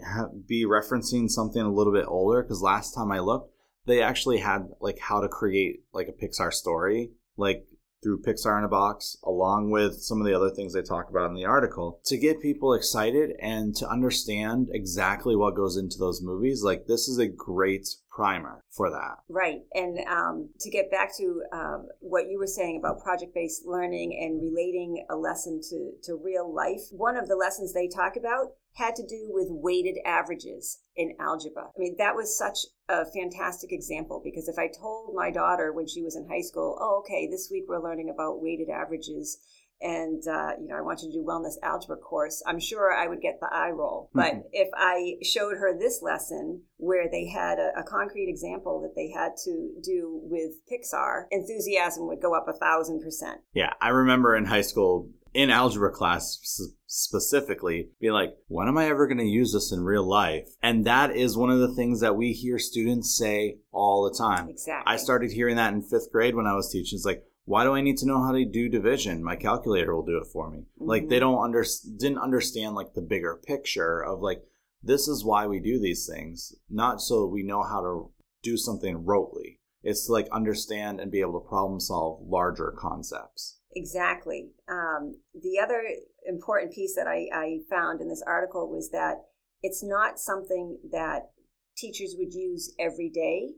be 0.46 0.64
referencing 0.66 1.28
something 1.28 1.62
a 1.62 1.72
little 1.72 1.92
bit 1.92 2.06
older 2.06 2.42
because 2.42 2.60
last 2.62 2.92
time 2.92 3.10
I 3.10 3.20
looked, 3.20 3.50
they 3.86 4.02
actually 4.02 4.38
had 4.38 4.68
like 4.80 4.98
how 4.98 5.20
to 5.20 5.28
create 5.28 5.84
like 5.92 6.08
a 6.08 6.12
Pixar 6.12 6.52
story, 6.52 7.10
like 7.36 7.66
through 8.02 8.22
Pixar 8.22 8.58
in 8.58 8.64
a 8.64 8.68
Box, 8.68 9.16
along 9.24 9.70
with 9.70 10.02
some 10.02 10.20
of 10.20 10.26
the 10.26 10.34
other 10.34 10.50
things 10.50 10.72
they 10.72 10.82
talk 10.82 11.08
about 11.08 11.30
in 11.30 11.36
the 11.36 11.44
article, 11.44 12.00
to 12.06 12.18
get 12.18 12.42
people 12.42 12.74
excited 12.74 13.32
and 13.40 13.74
to 13.76 13.88
understand 13.88 14.68
exactly 14.72 15.36
what 15.36 15.54
goes 15.54 15.76
into 15.76 15.98
those 15.98 16.20
movies. 16.20 16.62
Like, 16.62 16.86
this 16.86 17.08
is 17.08 17.18
a 17.18 17.28
great 17.28 17.88
primer 18.12 18.62
for 18.70 18.90
that. 18.90 19.18
Right. 19.28 19.60
And 19.72 19.98
um, 20.06 20.50
to 20.60 20.70
get 20.70 20.90
back 20.90 21.16
to 21.16 21.42
um, 21.52 21.88
what 22.00 22.28
you 22.28 22.38
were 22.38 22.46
saying 22.46 22.78
about 22.78 23.02
project 23.02 23.34
based 23.34 23.62
learning 23.64 24.18
and 24.22 24.42
relating 24.42 25.06
a 25.10 25.16
lesson 25.16 25.60
to, 25.70 25.92
to 26.04 26.20
real 26.22 26.52
life, 26.52 26.82
one 26.90 27.16
of 27.16 27.28
the 27.28 27.36
lessons 27.36 27.72
they 27.72 27.88
talk 27.88 28.16
about 28.16 28.52
had 28.74 28.94
to 28.96 29.06
do 29.06 29.28
with 29.30 29.48
weighted 29.50 29.96
averages 30.04 30.80
in 30.96 31.14
algebra. 31.20 31.64
I 31.64 31.78
mean, 31.78 31.96
that 31.98 32.14
was 32.14 32.36
such 32.36 32.58
a 32.88 33.04
fantastic 33.04 33.72
example 33.72 34.20
because 34.24 34.48
if 34.48 34.58
I 34.58 34.68
told 34.68 35.14
my 35.14 35.30
daughter 35.30 35.72
when 35.72 35.86
she 35.86 36.02
was 36.02 36.16
in 36.16 36.28
high 36.28 36.40
school, 36.40 36.78
oh, 36.80 37.00
okay, 37.00 37.28
this 37.30 37.48
week 37.50 37.64
we're 37.68 37.82
learning 37.82 38.10
about 38.10 38.42
weighted 38.42 38.68
averages 38.68 39.38
and 39.82 40.22
uh, 40.26 40.52
you 40.60 40.68
know 40.68 40.76
I 40.76 40.80
want 40.80 41.02
you 41.02 41.10
to 41.10 41.18
do 41.18 41.24
wellness 41.24 41.54
algebra 41.62 41.96
course, 41.96 42.42
I'm 42.46 42.60
sure 42.60 42.92
I 42.92 43.08
would 43.08 43.20
get 43.20 43.38
the 43.40 43.48
eye 43.52 43.70
roll. 43.70 44.10
Mm-hmm. 44.14 44.18
But 44.18 44.48
if 44.52 44.68
I 44.74 45.14
showed 45.22 45.54
her 45.58 45.76
this 45.78 46.00
lesson 46.02 46.62
where 46.76 47.08
they 47.10 47.28
had 47.28 47.58
a, 47.58 47.70
a, 47.78 47.82
concrete 47.82 48.28
example 48.28 48.80
that 48.82 48.94
they 48.96 49.10
had 49.10 49.32
to 49.44 49.70
do 49.82 50.20
with 50.24 50.52
Pixar, 50.70 51.24
enthusiasm 51.30 52.08
would 52.08 52.20
go 52.20 52.34
up 52.34 52.46
a 52.48 52.52
thousand 52.52 53.00
percent. 53.00 53.40
Yeah, 53.52 53.72
I 53.80 53.88
remember 53.88 54.34
in 54.36 54.46
high 54.46 54.62
school 54.62 55.10
in 55.34 55.50
algebra 55.50 55.90
class 55.90 56.68
specifically 56.86 57.88
being 58.00 58.12
like 58.12 58.36
when 58.48 58.68
am 58.68 58.76
i 58.76 58.86
ever 58.86 59.06
going 59.06 59.18
to 59.18 59.24
use 59.24 59.52
this 59.52 59.72
in 59.72 59.82
real 59.82 60.06
life 60.06 60.48
and 60.62 60.84
that 60.84 61.16
is 61.16 61.36
one 61.36 61.48
of 61.48 61.58
the 61.58 61.74
things 61.74 62.00
that 62.00 62.16
we 62.16 62.32
hear 62.32 62.58
students 62.58 63.16
say 63.16 63.56
all 63.72 64.04
the 64.04 64.16
time 64.16 64.48
exactly 64.50 64.92
i 64.92 64.96
started 64.96 65.32
hearing 65.32 65.56
that 65.56 65.72
in 65.72 65.80
fifth 65.80 66.12
grade 66.12 66.34
when 66.34 66.46
i 66.46 66.54
was 66.54 66.70
teaching 66.70 66.96
it's 66.96 67.06
like 67.06 67.24
why 67.44 67.64
do 67.64 67.74
I 67.74 67.80
need 67.80 67.98
to 67.98 68.06
know 68.06 68.22
how 68.22 68.32
to 68.32 68.44
do 68.44 68.68
division? 68.68 69.22
My 69.22 69.36
calculator 69.36 69.94
will 69.94 70.04
do 70.04 70.18
it 70.18 70.28
for 70.32 70.50
me. 70.50 70.58
Mm-hmm. 70.58 70.88
Like 70.88 71.08
they 71.08 71.16
mm-hmm. 71.16 71.32
don't 71.32 71.44
under 71.44 71.64
didn't 71.96 72.18
understand 72.18 72.74
like 72.74 72.94
the 72.94 73.02
bigger 73.02 73.40
picture 73.44 74.02
of 74.02 74.20
like 74.20 74.42
this 74.82 75.08
is 75.08 75.24
why 75.24 75.46
we 75.46 75.60
do 75.60 75.78
these 75.78 76.08
things, 76.12 76.54
not 76.68 77.00
so 77.00 77.26
we 77.26 77.42
know 77.42 77.62
how 77.62 77.80
to 77.80 78.10
do 78.42 78.56
something 78.56 79.04
rotely. 79.04 79.58
It's 79.82 80.06
to 80.06 80.12
like 80.12 80.28
understand 80.32 81.00
and 81.00 81.10
be 81.10 81.20
able 81.20 81.40
to 81.40 81.48
problem 81.48 81.80
solve 81.80 82.20
larger 82.24 82.74
concepts. 82.76 83.58
Exactly. 83.74 84.50
Um, 84.68 85.16
the 85.34 85.58
other 85.62 85.82
important 86.26 86.72
piece 86.72 86.94
that 86.94 87.06
I, 87.06 87.28
I 87.32 87.58
found 87.70 88.00
in 88.00 88.08
this 88.08 88.22
article 88.26 88.68
was 88.70 88.90
that 88.90 89.22
it's 89.62 89.82
not 89.82 90.18
something 90.18 90.78
that 90.90 91.30
teachers 91.76 92.14
would 92.18 92.34
use 92.34 92.74
every 92.78 93.08
day 93.08 93.50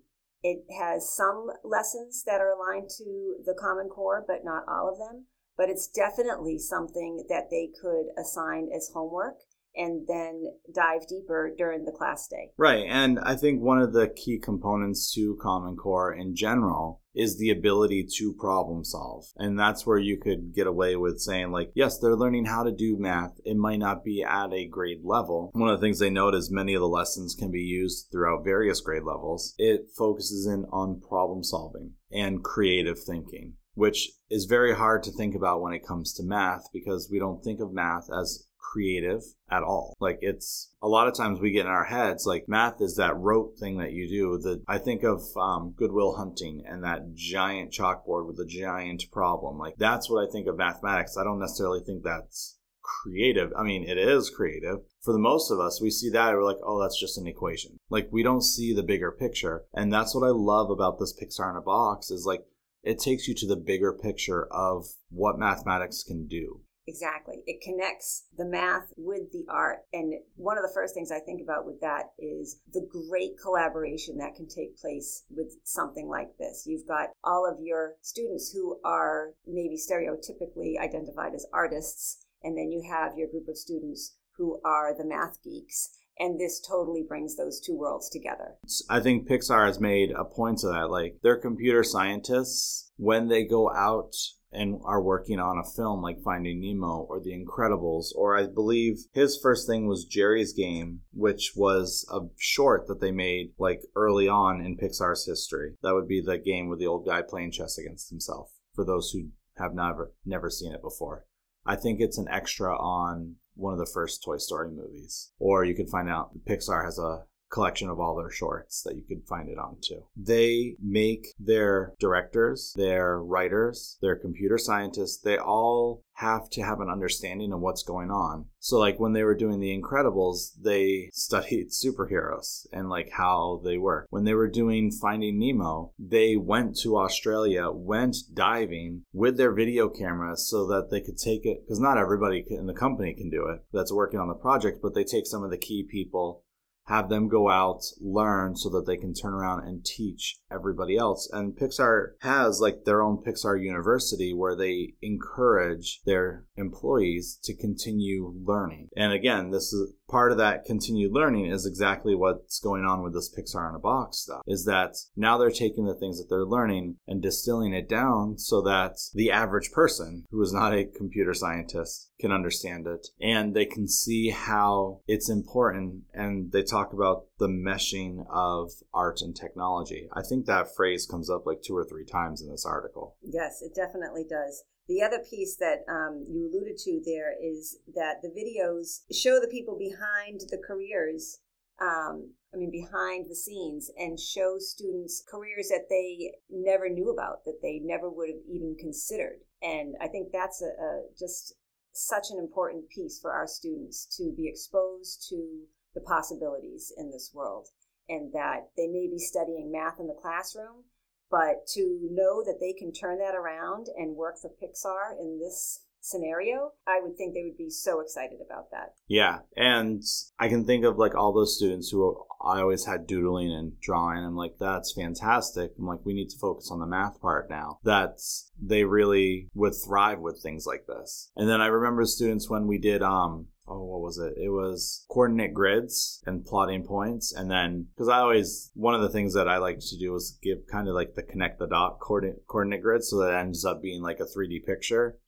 it 0.45 0.63
has 0.79 1.11
some 1.17 1.49
lessons 1.65 2.23
that 2.25 2.41
are 2.41 2.53
aligned 2.53 2.91
to 2.99 3.37
the 3.47 3.57
Common 3.59 3.89
Core, 3.89 4.23
but 4.27 4.45
not 4.45 4.63
all 4.69 4.93
of 4.93 4.99
them. 4.99 5.25
But 5.57 5.71
it's 5.71 5.89
definitely 5.89 6.59
something 6.59 7.25
that 7.31 7.49
they 7.51 7.71
could 7.81 8.09
assign 8.21 8.69
as 8.75 8.91
homework 8.93 9.37
and 9.77 10.07
then 10.07 10.45
dive 10.75 11.07
deeper 11.09 11.53
during 11.57 11.85
the 11.85 11.93
class 11.93 12.29
day. 12.29 12.51
Right. 12.57 12.85
And 12.89 13.19
I 13.21 13.37
think 13.37 13.61
one 13.61 13.81
of 13.81 13.93
the 13.93 14.09
key 14.09 14.39
components 14.39 15.13
to 15.15 15.39
Common 15.41 15.77
Core 15.77 16.13
in 16.13 16.35
general 16.35 17.03
is 17.15 17.39
the 17.39 17.51
ability 17.51 18.07
to 18.19 18.35
problem 18.35 18.85
solve. 18.85 19.25
And 19.37 19.59
that's 19.59 19.87
where 19.87 19.99
you 19.99 20.19
could 20.19 20.53
get 20.53 20.67
away 20.67 20.97
with 20.97 21.21
saying, 21.21 21.53
like, 21.53 21.71
yes, 21.75 21.99
they're 21.99 22.17
learning 22.17 22.47
how 22.47 22.65
to 22.65 22.73
do 22.73 22.97
math. 22.99 23.33
It 23.45 23.57
might 23.57 23.79
not 23.79 24.05
be 24.05 24.25
at 24.25 24.53
a 24.53 24.67
grade 24.67 25.03
level. 25.05 25.51
One 25.55 25.71
of 25.71 25.81
the 25.81 25.87
things 25.87 26.01
they 26.01 26.11
note 26.11 26.35
is 26.35 26.51
many 26.51 26.75
of 26.75 26.81
the 26.81 26.89
lessons 26.89 27.37
can 27.39 27.53
be 27.53 27.61
used 27.61 28.09
throughout 28.11 28.45
various 28.45 28.81
grade 28.81 29.05
levels. 29.05 29.55
It 29.59 29.91
focuses 29.97 30.47
in 30.47 30.65
on 30.73 31.01
problem 31.01 31.45
solving 31.45 31.93
and 32.11 32.43
creative 32.43 32.99
thinking 32.99 33.55
which 33.75 34.13
is 34.31 34.45
very 34.45 34.75
hard 34.75 35.03
to 35.03 35.11
think 35.13 35.35
about 35.35 35.61
when 35.61 35.73
it 35.73 35.87
comes 35.87 36.13
to 36.15 36.23
math 36.23 36.69
because 36.73 37.09
we 37.11 37.19
don't 37.19 37.43
think 37.43 37.61
of 37.61 37.73
math 37.73 38.07
as 38.17 38.47
creative 38.75 39.23
at 39.49 39.63
all. 39.63 39.97
Like 40.01 40.19
it's 40.21 40.73
a 40.83 40.89
lot 40.89 41.07
of 41.07 41.15
times 41.15 41.39
we 41.39 41.53
get 41.53 41.67
in 41.67 41.73
our 41.73 41.85
heads 41.85 42.27
like 42.27 42.49
math 42.49 42.81
is 42.81 42.97
that 42.97 43.17
rote 43.17 43.57
thing 43.59 43.79
that 43.79 43.93
you 43.93 44.09
do. 44.09 44.39
That 44.39 44.63
I 44.67 44.79
think 44.79 45.05
of 45.05 45.23
um, 45.37 45.75
Good 45.77 45.93
Will 45.93 46.17
Hunting 46.17 46.65
and 46.67 46.83
that 46.83 47.15
giant 47.15 47.73
chalkboard 47.73 48.27
with 48.27 48.39
a 48.41 48.47
giant 48.47 49.05
problem. 49.13 49.59
Like 49.59 49.75
that's 49.79 50.11
what 50.11 50.27
I 50.27 50.31
think 50.31 50.49
of 50.49 50.57
mathematics. 50.57 51.17
I 51.17 51.23
don't 51.23 51.39
necessarily 51.39 51.81
think 51.87 52.03
that's 52.03 52.59
creative. 52.83 53.53
I 53.57 53.63
mean, 53.63 53.89
it 53.89 53.97
is 53.97 54.29
creative. 54.29 54.79
For 55.03 55.13
the 55.13 55.21
most 55.21 55.53
of 55.53 55.61
us, 55.61 55.81
we 55.81 55.91
see 55.91 56.11
that 56.11 56.35
we're 56.35 56.45
like, 56.45 56.59
oh, 56.65 56.81
that's 56.81 56.99
just 56.99 57.17
an 57.17 57.29
equation. 57.29 57.79
Like 57.91 58.09
we 58.11 58.25
don't 58.25 58.43
see 58.43 58.75
the 58.75 58.83
bigger 58.83 59.13
picture. 59.13 59.65
And 59.73 59.93
that's 59.93 60.17
what 60.17 60.27
I 60.27 60.33
love 60.33 60.71
about 60.71 60.99
this 60.99 61.15
Pixar 61.15 61.51
in 61.51 61.57
a 61.57 61.61
box 61.61 62.11
is 62.11 62.27
like 62.27 62.43
it 62.83 62.99
takes 62.99 63.29
you 63.29 63.35
to 63.37 63.47
the 63.47 63.57
bigger 63.57 63.93
picture 63.93 64.47
of 64.53 64.87
what 65.11 65.39
mathematics 65.39 66.03
can 66.03 66.27
do. 66.27 66.61
Exactly. 66.87 67.43
It 67.47 67.63
connects 67.63 68.27
the 68.37 68.45
math 68.45 68.93
with 68.97 69.33
the 69.33 69.47
art. 69.49 69.79
And 69.93 70.15
one 70.37 70.59
of 70.59 70.63
the 70.63 70.73
first 70.75 70.95
things 70.95 71.11
I 71.11 71.21
think 71.21 71.41
about 71.43 71.65
with 71.65 71.81
that 71.81 72.13
is 72.19 72.61
the 72.73 72.87
great 73.09 73.33
collaboration 73.43 74.19
that 74.19 74.35
can 74.35 74.47
take 74.47 74.77
place 74.77 75.25
with 75.31 75.57
something 75.65 76.09
like 76.09 76.37
this. 76.39 76.65
You've 76.67 76.87
got 76.87 77.11
all 77.23 77.49
of 77.51 77.65
your 77.65 77.95
students 78.03 78.53
who 78.53 78.79
are 78.85 79.31
maybe 79.47 79.77
stereotypically 79.77 80.79
identified 80.79 81.35
as 81.35 81.47
artists, 81.53 82.27
and 82.43 82.57
then 82.57 82.71
you 82.71 82.83
have 82.89 83.17
your 83.17 83.29
group 83.29 83.49
of 83.49 83.57
students 83.57 84.17
who 84.37 84.61
are 84.65 84.97
the 84.97 85.07
math 85.07 85.43
geeks. 85.43 85.97
And 86.19 86.39
this 86.39 86.61
totally 86.61 87.03
brings 87.03 87.37
those 87.37 87.61
two 87.61 87.77
worlds 87.77 88.09
together. 88.09 88.55
I 88.89 89.01
think 89.01 89.29
Pixar 89.29 89.67
has 89.67 89.81
made 89.81 90.13
a 90.13 90.25
point 90.25 90.63
of 90.63 90.73
that. 90.73 90.89
Like, 90.89 91.17
they're 91.23 91.41
computer 91.41 91.83
scientists. 91.83 92.93
When 92.97 93.27
they 93.27 93.45
go 93.45 93.73
out 93.73 94.15
and 94.55 94.81
are 94.85 95.03
working 95.03 95.39
on 95.39 95.59
a 95.59 95.71
film 95.77 96.03
like 96.03 96.23
Finding 96.23 96.61
Nemo 96.61 97.07
or 97.09 97.21
The 97.21 97.33
Incredibles, 97.33 98.15
or 98.15 98.37
I 98.37 98.47
believe 98.47 98.99
his 99.13 99.39
first 99.41 99.67
thing 99.67 99.87
was 99.87 100.05
Geri's 100.05 100.53
Game, 100.53 101.01
which 101.13 101.53
was 101.57 102.07
a 102.13 102.21
short 102.37 102.87
that 102.87 103.01
they 103.01 103.11
made 103.11 103.53
like 103.59 103.83
early 103.97 104.29
on 104.29 104.61
in 104.61 104.77
Pixar's 104.77 105.27
history. 105.27 105.75
That 105.83 105.95
would 105.95 106.09
be 106.09 106.21
the 106.21 106.39
game 106.39 106.69
with 106.69 106.79
the 106.79 106.87
old 106.87 107.07
guy 107.07 107.23
playing 107.23 107.53
chess 107.53 107.79
against 107.79 108.11
himself, 108.11 108.51
for 108.75 108.85
those 108.85 109.11
who 109.11 109.31
have 109.57 109.75
never 109.75 110.13
never 110.25 110.51
seen 110.51 110.73
it 110.73 110.83
before. 110.83 111.27
I 111.67 111.77
think 111.77 112.01
it's 112.01 112.19
an 112.19 112.29
extra 112.29 112.77
on 112.77 113.37
one 113.55 113.73
of 113.73 113.79
the 113.79 113.91
first 113.93 114.23
Toy 114.23 114.37
Story 114.37 114.71
movies. 114.71 115.33
Or 115.39 115.65
you 115.65 115.75
can 115.75 115.87
find 115.87 116.09
out 116.09 116.33
Pixar 116.47 116.85
has 116.85 116.99
a 116.99 117.25
collection 117.51 117.89
of 117.89 118.01
all 118.01 118.17
their 118.17 118.31
shorts 118.31 118.83
that 118.83 118.97
you 118.97 119.03
could 119.09 119.27
find 119.27 119.49
it 119.49 119.59
on 119.59 119.77
too. 119.81 120.05
They 120.17 120.77
make 120.83 121.27
their 121.39 121.95
directors, 122.01 122.73
their 122.77 123.23
writers, 123.23 123.99
their 124.01 124.17
computer 124.17 124.59
scientists, 124.59 125.19
they 125.19 125.39
all 125.39 126.03
have 126.15 126.49
to 126.49 126.63
have 126.63 126.81
an 126.81 126.89
understanding 126.89 127.53
of 127.53 127.61
what's 127.61 127.83
going 127.83 128.11
on. 128.11 128.47
So 128.61 128.79
like 128.79 129.01
when 129.01 129.13
they 129.13 129.25
were 129.25 129.35
doing 129.35 129.61
the 129.61 129.77
Incredibles, 129.77 130.53
they 130.61 131.11
studied 131.13 131.71
superheroes 131.71 132.67
and 132.73 132.89
like 132.89 133.11
how 133.11 133.61
they 133.65 133.79
work. 133.79 134.07
When 134.11 134.25
they 134.25 134.35
were 134.35 134.49
doing 134.49 134.93
Finding 134.93 135.39
Nemo, 135.39 135.93
they 135.99 136.37
went 136.37 136.79
to 136.79 136.97
Australia, 136.97 137.71
went 137.71 138.17
diving 138.33 139.03
with 139.13 139.37
their 139.37 139.53
video 139.53 139.89
cameras 139.89 140.49
so 140.49 140.67
that 140.69 140.91
they 140.91 141.01
could 141.01 141.19
take 141.19 141.45
it 141.45 141.63
because 141.65 141.81
not 141.81 141.99
everybody 141.99 142.45
in 142.49 142.67
the 142.67 142.75
company 142.75 143.13
can 143.15 143.29
do 143.29 143.47
it 143.49 143.65
that's 143.73 143.93
working 143.93 144.21
on 144.21 144.29
the 144.29 144.35
project, 144.35 144.81
but 144.83 144.95
they 144.95 145.05
take 145.05 145.27
some 145.27 145.43
of 145.43 145.51
the 145.51 145.59
key 145.59 145.83
people 145.83 146.44
have 146.87 147.09
them 147.09 147.29
go 147.29 147.49
out, 147.49 147.83
learn 148.01 148.57
so 148.57 148.69
that 148.71 148.87
they 148.87 148.97
can 148.97 149.15
turn 149.15 149.33
around 149.33 149.67
and 149.67 149.85
teach 149.85 150.37
everybody 150.51 150.97
else. 150.97 151.29
And 151.33 151.57
Pixar 151.57 152.13
has 152.21 152.61
like 152.61 152.85
their 152.85 153.03
own 153.03 153.23
Pixar 153.27 153.63
University 153.63 154.35
where 154.35 154.55
they 154.55 154.95
encourage 155.01 156.03
their 156.05 156.45
employees 156.57 157.39
to 157.45 157.57
continue 157.57 158.35
learning. 158.45 158.89
And 158.97 159.13
again, 159.13 159.51
this 159.51 159.73
is 159.73 159.95
part 160.09 160.33
of 160.33 160.39
that 160.39 160.65
continued 160.65 161.13
learning 161.13 161.47
is 161.47 161.67
exactly 161.67 162.15
what's 162.15 162.61
going 162.61 162.85
on 162.85 163.03
with 163.03 163.15
this 163.15 163.33
Pixar 163.35 163.69
in 163.69 163.75
a 163.75 163.79
box 163.79 164.19
stuff 164.19 164.43
is 164.47 164.65
that 164.65 164.95
now 165.17 165.39
they're 165.39 165.51
taking 165.51 165.87
the 165.87 165.95
things 165.95 166.19
that 166.19 166.29
they're 166.29 166.45
learning 166.45 166.97
and 167.07 167.23
distilling 167.23 167.73
it 167.73 167.89
down 167.89 168.39
so 168.39 168.61
that 168.63 168.97
the 169.15 169.31
average 169.31 169.71
person 169.73 170.25
who 170.31 170.43
is 170.43 170.53
not 170.53 170.75
a 170.75 170.85
computer 170.85 171.35
scientist 171.35 172.11
can 172.21 172.33
understand 172.33 172.87
it 172.87 173.09
and 173.21 173.55
they 173.55 173.67
can 173.67 173.89
see 173.89 174.31
how 174.31 175.01
it's 175.07 175.29
important 175.29 176.03
and 176.13 176.53
they 176.53 176.63
talk 176.63 176.93
about 176.93 177.25
the 177.39 177.49
meshing 177.49 178.25
of 178.31 178.71
art 178.93 179.21
and 179.21 179.35
technology. 179.35 180.09
I 180.13 180.23
think 180.23 180.47
that 180.47 180.75
phrase 180.75 181.07
comes 181.07 181.31
up 181.31 181.47
like 181.47 181.63
two 181.63 181.77
or 181.77 181.85
three 181.85 182.05
times 182.05 182.43
in 182.43 182.51
this 182.51 182.67
article. 182.67 183.17
Yes, 183.23 183.63
it 183.63 183.75
definitely 183.75 184.25
does. 184.29 184.65
The 184.89 185.03
other 185.03 185.19
piece 185.19 185.57
that 185.57 185.85
um, 185.89 186.25
you 186.29 186.49
alluded 186.49 186.77
to 186.79 187.01
there 187.05 187.33
is 187.43 187.79
that 187.95 188.21
the 188.23 188.29
videos 188.29 189.01
show 189.13 189.41
the 189.41 189.49
people 189.49 189.79
behind 189.79 190.41
the 190.51 190.63
careers. 190.67 191.41
Um, 191.81 192.35
I 192.53 192.57
mean, 192.57 192.71
behind 192.71 193.27
the 193.29 193.35
scenes, 193.35 193.91
and 193.99 194.21
show 194.21 194.59
students 194.59 195.25
careers 195.29 195.69
that 195.71 195.87
they 195.91 196.35
never 196.49 196.89
knew 196.89 197.11
about, 197.11 197.45
that 197.47 197.59
they 197.63 197.81
never 197.83 198.09
would 198.09 198.29
have 198.29 198.43
even 198.49 198.77
considered. 198.79 199.41
And 199.61 199.97
I 200.01 200.07
think 200.07 200.29
that's 200.33 200.63
a, 200.63 200.67
a 200.67 201.03
just 201.19 201.55
such 201.93 202.31
an 202.31 202.39
important 202.39 202.89
piece 202.91 203.19
for 203.21 203.33
our 203.33 203.49
students 203.49 204.07
to 204.19 204.33
be 204.37 204.49
exposed 204.49 205.27
to 205.31 205.63
the 205.95 206.01
possibilities 206.01 206.93
in 206.97 207.11
this 207.11 207.31
world 207.33 207.69
and 208.09 208.33
that 208.33 208.69
they 208.77 208.87
may 208.87 209.09
be 209.09 209.19
studying 209.19 209.73
math 209.73 209.99
in 209.99 210.07
the 210.07 210.21
classroom, 210.21 210.85
but 211.31 211.67
to 211.75 212.09
know 212.11 212.43
that 212.45 212.59
they 212.61 212.73
can 212.73 212.93
turn 212.93 213.19
that 213.19 213.35
around 213.35 213.87
and 213.97 214.17
work 214.17 214.37
for 214.41 214.51
Pixar 214.51 215.19
in 215.19 215.39
this 215.39 215.85
scenario, 216.05 216.73
I 216.87 217.01
would 217.03 217.17
think 217.17 217.35
they 217.35 217.45
would 217.45 217.57
be 217.57 217.71
so 217.71 218.01
excited 218.01 218.39
about 218.45 218.71
that. 218.71 218.95
Yeah. 219.09 219.39
And 219.57 220.03
I 220.39 220.49
can 220.49 220.67
think 220.67 220.85
of 220.85 220.99
like 220.99 221.15
all 221.15 221.33
those 221.33 221.57
students 221.57 221.91
who 221.91 222.25
I 222.43 222.61
always 222.61 222.85
had 222.85 223.07
doodling 223.07 223.51
and 223.53 223.81
drawing. 223.81 224.23
I'm 224.23 224.37
like, 224.37 224.57
that's 224.61 224.93
fantastic. 224.93 225.73
I'm 225.79 225.87
like, 225.87 226.05
we 226.05 226.13
need 226.13 226.29
to 226.29 226.39
focus 226.39 226.69
on 226.71 226.81
the 226.81 226.87
math 226.87 227.21
part 227.21 227.49
now. 227.49 227.79
That's 227.83 228.51
they 228.61 228.85
really 228.85 229.49
would 229.55 229.73
thrive 229.75 230.21
with 230.21 230.43
things 230.43 230.67
like 230.67 230.87
this. 230.87 231.31
And 231.37 231.49
then 231.49 231.63
I 231.63 231.67
remember 231.67 232.05
students 232.05 232.51
when 232.51 232.67
we 232.67 232.79
did 232.79 233.03
um 233.03 233.49
oh 233.67 233.83
what 233.83 234.01
was 234.01 234.19
it 234.19 234.35
it 234.37 234.51
was 234.51 235.05
coordinate 235.09 235.55
grids 235.55 236.23
and 236.27 236.45
plotting 236.45 236.85
points 236.85 237.33
and 237.33 237.51
then 237.51 237.87
because 237.95 238.09
i 238.09 238.19
always 238.19 238.71
one 238.75 238.95
of 238.95 239.01
the 239.01 239.09
things 239.09 239.35
that 239.35 239.49
i 239.49 239.57
like 239.57 239.79
to 239.79 239.97
do 239.99 240.15
is 240.15 240.39
give 240.43 240.59
kind 240.71 240.89
of 240.89 240.95
like 240.95 241.15
the 241.15 241.23
connect 241.23 241.59
the 241.59 241.67
dot 241.67 241.99
coordinate 242.01 242.47
coordinate 242.47 242.83
grid 242.83 243.03
so 243.03 243.19
that 243.19 243.35
ends 243.35 243.65
up 243.65 243.81
being 243.81 244.03
like 244.03 244.21
a 244.21 244.25
3d 244.25 244.65
picture 244.67 245.19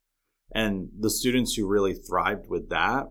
and 0.52 0.88
the 0.98 1.10
students 1.10 1.54
who 1.54 1.66
really 1.66 1.94
thrived 1.94 2.48
with 2.48 2.68
that 2.68 3.06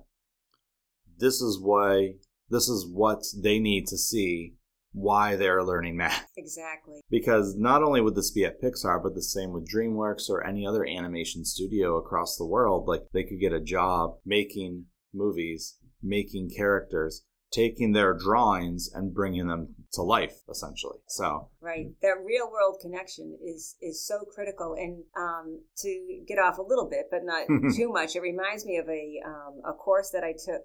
this 1.17 1.41
is 1.41 1.59
why 1.59 2.13
this 2.49 2.69
is 2.69 2.85
what 2.85 3.23
they 3.41 3.59
need 3.59 3.87
to 3.87 3.97
see 3.97 4.55
why 4.95 5.35
they're 5.35 5.63
learning 5.63 5.97
math. 5.97 6.27
Exactly. 6.37 7.01
Because 7.09 7.55
not 7.57 7.83
only 7.83 8.01
would 8.01 8.15
this 8.15 8.31
be 8.31 8.45
at 8.45 8.61
Pixar, 8.61 9.01
but 9.01 9.15
the 9.15 9.21
same 9.21 9.51
with 9.51 9.69
DreamWorks 9.69 10.29
or 10.29 10.45
any 10.45 10.65
other 10.65 10.85
animation 10.85 11.43
studio 11.43 11.97
across 11.97 12.37
the 12.37 12.45
world. 12.45 12.87
Like 12.87 13.01
they 13.13 13.23
could 13.23 13.39
get 13.39 13.51
a 13.51 13.59
job 13.59 14.17
making 14.25 14.85
movies, 15.15 15.77
making 16.01 16.51
characters, 16.55 17.23
taking 17.55 17.93
their 17.93 18.13
drawings 18.13 18.89
and 18.93 19.13
bringing 19.13 19.47
them 19.47 19.75
to 19.93 20.01
life 20.01 20.41
essentially. 20.49 20.97
So 21.07 21.49
right. 21.61 21.87
That 22.01 22.15
real 22.25 22.51
world 22.51 22.79
connection 22.81 23.37
is 23.43 23.75
is 23.81 24.05
so 24.05 24.25
critical. 24.33 24.75
And 24.77 25.03
um, 25.17 25.61
to 25.77 26.23
get 26.27 26.37
off 26.37 26.57
a 26.57 26.63
little 26.63 26.89
bit 26.89 27.05
but 27.09 27.21
not 27.23 27.47
too 27.75 27.91
much 27.91 28.15
it 28.15 28.21
reminds 28.21 28.65
me 28.65 28.77
of 28.77 28.89
a 28.89 29.21
um, 29.25 29.61
a 29.65 29.73
course 29.73 30.09
that 30.11 30.23
i 30.23 30.33
took 30.33 30.63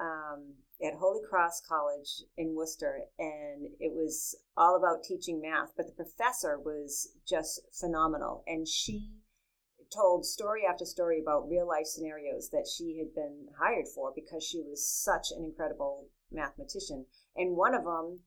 um, 0.00 0.54
at 0.80 0.94
holy 0.94 1.20
cross 1.28 1.60
college 1.68 2.22
in 2.36 2.54
worcester. 2.54 3.00
And 3.18 3.66
it 3.80 3.92
was 3.92 4.36
all 4.56 4.76
about 4.76 5.02
teaching 5.02 5.40
math 5.40 5.72
but 5.76 5.86
the 5.86 6.04
professor 6.04 6.58
was 6.58 7.08
just 7.26 7.62
phenomenal. 7.80 8.44
And 8.46 8.68
she 8.68 9.10
told 9.94 10.26
story 10.26 10.62
after 10.68 10.84
story 10.84 11.20
about 11.20 11.48
real 11.48 11.66
life 11.66 11.86
scenarios 11.86 12.50
that 12.50 12.66
she 12.66 12.98
had 12.98 13.14
been 13.14 13.48
hired 13.58 13.86
for 13.88 14.12
because 14.14 14.44
she 14.44 14.60
was 14.60 14.88
such 14.88 15.28
an 15.30 15.44
incredible 15.44 16.08
mathematician. 16.30 17.06
And 17.36 17.56
one 17.56 17.74
of 17.74 17.84
them 17.84 18.20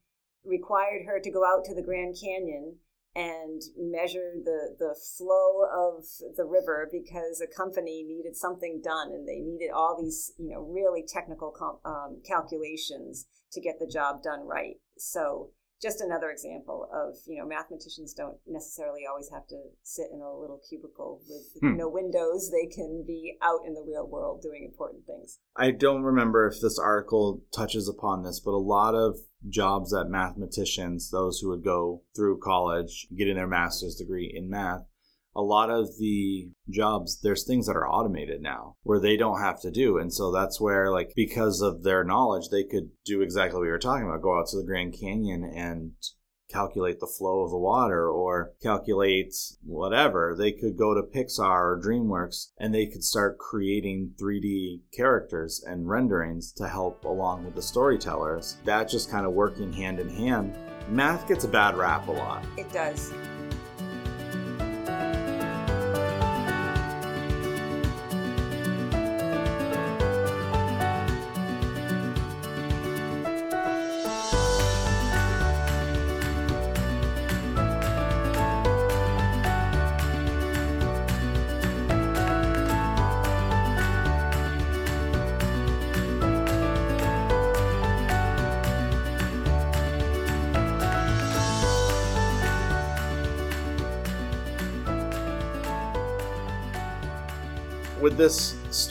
required 0.44 1.06
her 1.06 1.20
to 1.20 1.32
go 1.32 1.46
out 1.46 1.66
to 1.66 1.76
the 1.76 1.84
Grand 1.84 2.16
Canyon 2.20 2.78
and 3.14 3.62
measure 3.78 4.36
the, 4.44 4.76
the 4.80 4.96
flow 5.18 5.66
of 5.66 6.06
the 6.38 6.46
river 6.46 6.88
because 6.92 7.42
a 7.42 7.56
company 7.56 8.06
needed 8.08 8.38
something 8.38 8.82
done 8.82 9.12
and 9.12 9.28
they 9.28 9.40
needed 9.40 9.70
all 9.70 10.02
these 10.02 10.32
you 10.38 10.50
know 10.50 10.62
really 10.62 11.04
technical 11.06 11.52
com- 11.52 11.80
um, 11.84 12.22
calculations 12.26 13.26
to 13.52 13.60
get 13.60 13.80
the 13.80 13.88
job 13.88 14.24
done 14.24 14.48
right 14.48 14.76
so 14.98 15.50
just 15.82 16.02
another 16.02 16.30
example 16.30 16.88
of 16.94 17.16
you 17.28 17.40
know 17.40 17.48
mathematicians 17.48 18.14
don't 18.14 18.38
necessarily 18.48 19.02
always 19.10 19.30
have 19.32 19.48
to 19.48 19.58
sit 19.84 20.08
in 20.14 20.22
a 20.22 20.40
little 20.40 20.62
cubicle 20.70 21.22
with 21.28 21.60
hmm. 21.60 21.78
no 21.78 21.90
windows 21.90 22.52
they 22.52 22.68
can 22.68 23.04
be 23.06 23.36
out 23.42 23.62
in 23.66 23.74
the 23.74 23.84
real 23.86 24.08
world 24.08 24.42
doing 24.42 24.64
important 24.64 25.06
things 25.06 25.40
i 25.56 25.72
don't 25.72 26.04
remember 26.04 26.48
if 26.48 26.62
this 26.62 26.78
article 26.78 27.42
touches 27.54 27.90
upon 27.90 28.24
this 28.24 28.40
but 28.40 28.52
a 28.52 28.58
lot 28.58 28.94
of 28.94 29.18
jobs 29.50 29.92
that 29.92 30.06
mathematicians 30.06 31.10
those 31.10 31.40
who 31.40 31.50
would 31.50 31.64
go 31.64 32.04
through 32.16 32.40
college 32.40 33.08
getting 33.18 33.36
their 33.36 33.48
master's 33.48 33.96
degree 33.96 34.32
in 34.34 34.50
math 34.50 34.86
a 35.36 35.42
lot 35.42 35.70
of 35.70 35.98
the 35.98 36.50
jobs 36.70 37.22
there's 37.22 37.46
things 37.46 37.68
that 37.68 37.76
are 37.76 37.88
automated 37.88 38.42
now 38.42 38.76
where 38.84 39.00
they 39.00 39.18
don't 39.18 39.42
have 39.42 39.62
to 39.62 39.72
do. 39.72 39.98
And 39.98 40.14
so 40.14 40.32
that's 40.32 40.60
where 40.60 40.92
like 40.92 41.14
because 41.16 41.62
of 41.62 41.84
their 41.84 42.04
knowledge 42.04 42.50
they 42.50 42.64
could 42.64 42.90
do 43.06 43.22
exactly 43.22 43.60
what 43.60 43.66
you 43.66 43.72
were 43.72 43.80
talking 43.80 44.08
about 44.08 44.22
go 44.22 44.40
out 44.40 44.48
to 44.48 44.58
the 44.58 44.66
grand 44.66 44.96
canyon 45.00 45.44
and 45.44 45.94
calculate 46.52 47.00
the 47.00 47.08
flow 47.08 47.44
of 47.44 47.50
the 47.52 47.58
water 47.58 48.10
or 48.10 48.52
calculate 48.62 49.34
whatever. 49.64 50.36
They 50.38 50.52
could 50.52 50.78
go 50.78 50.94
to 50.94 51.02
pixar 51.02 51.62
or 51.62 51.82
dreamworks 51.82 52.48
and 52.58 52.74
they 52.74 52.88
could 52.88 53.04
start 53.04 53.38
creating 53.38 54.14
3d 54.22 54.82
characters 54.94 55.64
and 55.66 55.88
renderings 55.88 56.52
to 56.54 56.68
help 56.68 57.06
along 57.06 57.46
with 57.46 57.56
the 57.56 57.62
storytellers. 57.62 58.58
That 58.66 58.90
just 58.90 59.10
kind 59.10 59.26
of 59.26 59.32
working 59.32 59.72
hand 59.72 60.00
in 60.00 60.10
hand. 60.10 60.58
Math 60.90 61.28
gets 61.28 61.46
a 61.46 61.48
bad 61.48 61.78
rap 61.78 62.08
a 62.10 62.12
lot. 62.12 62.44
It 62.58 62.72
does 62.74 63.14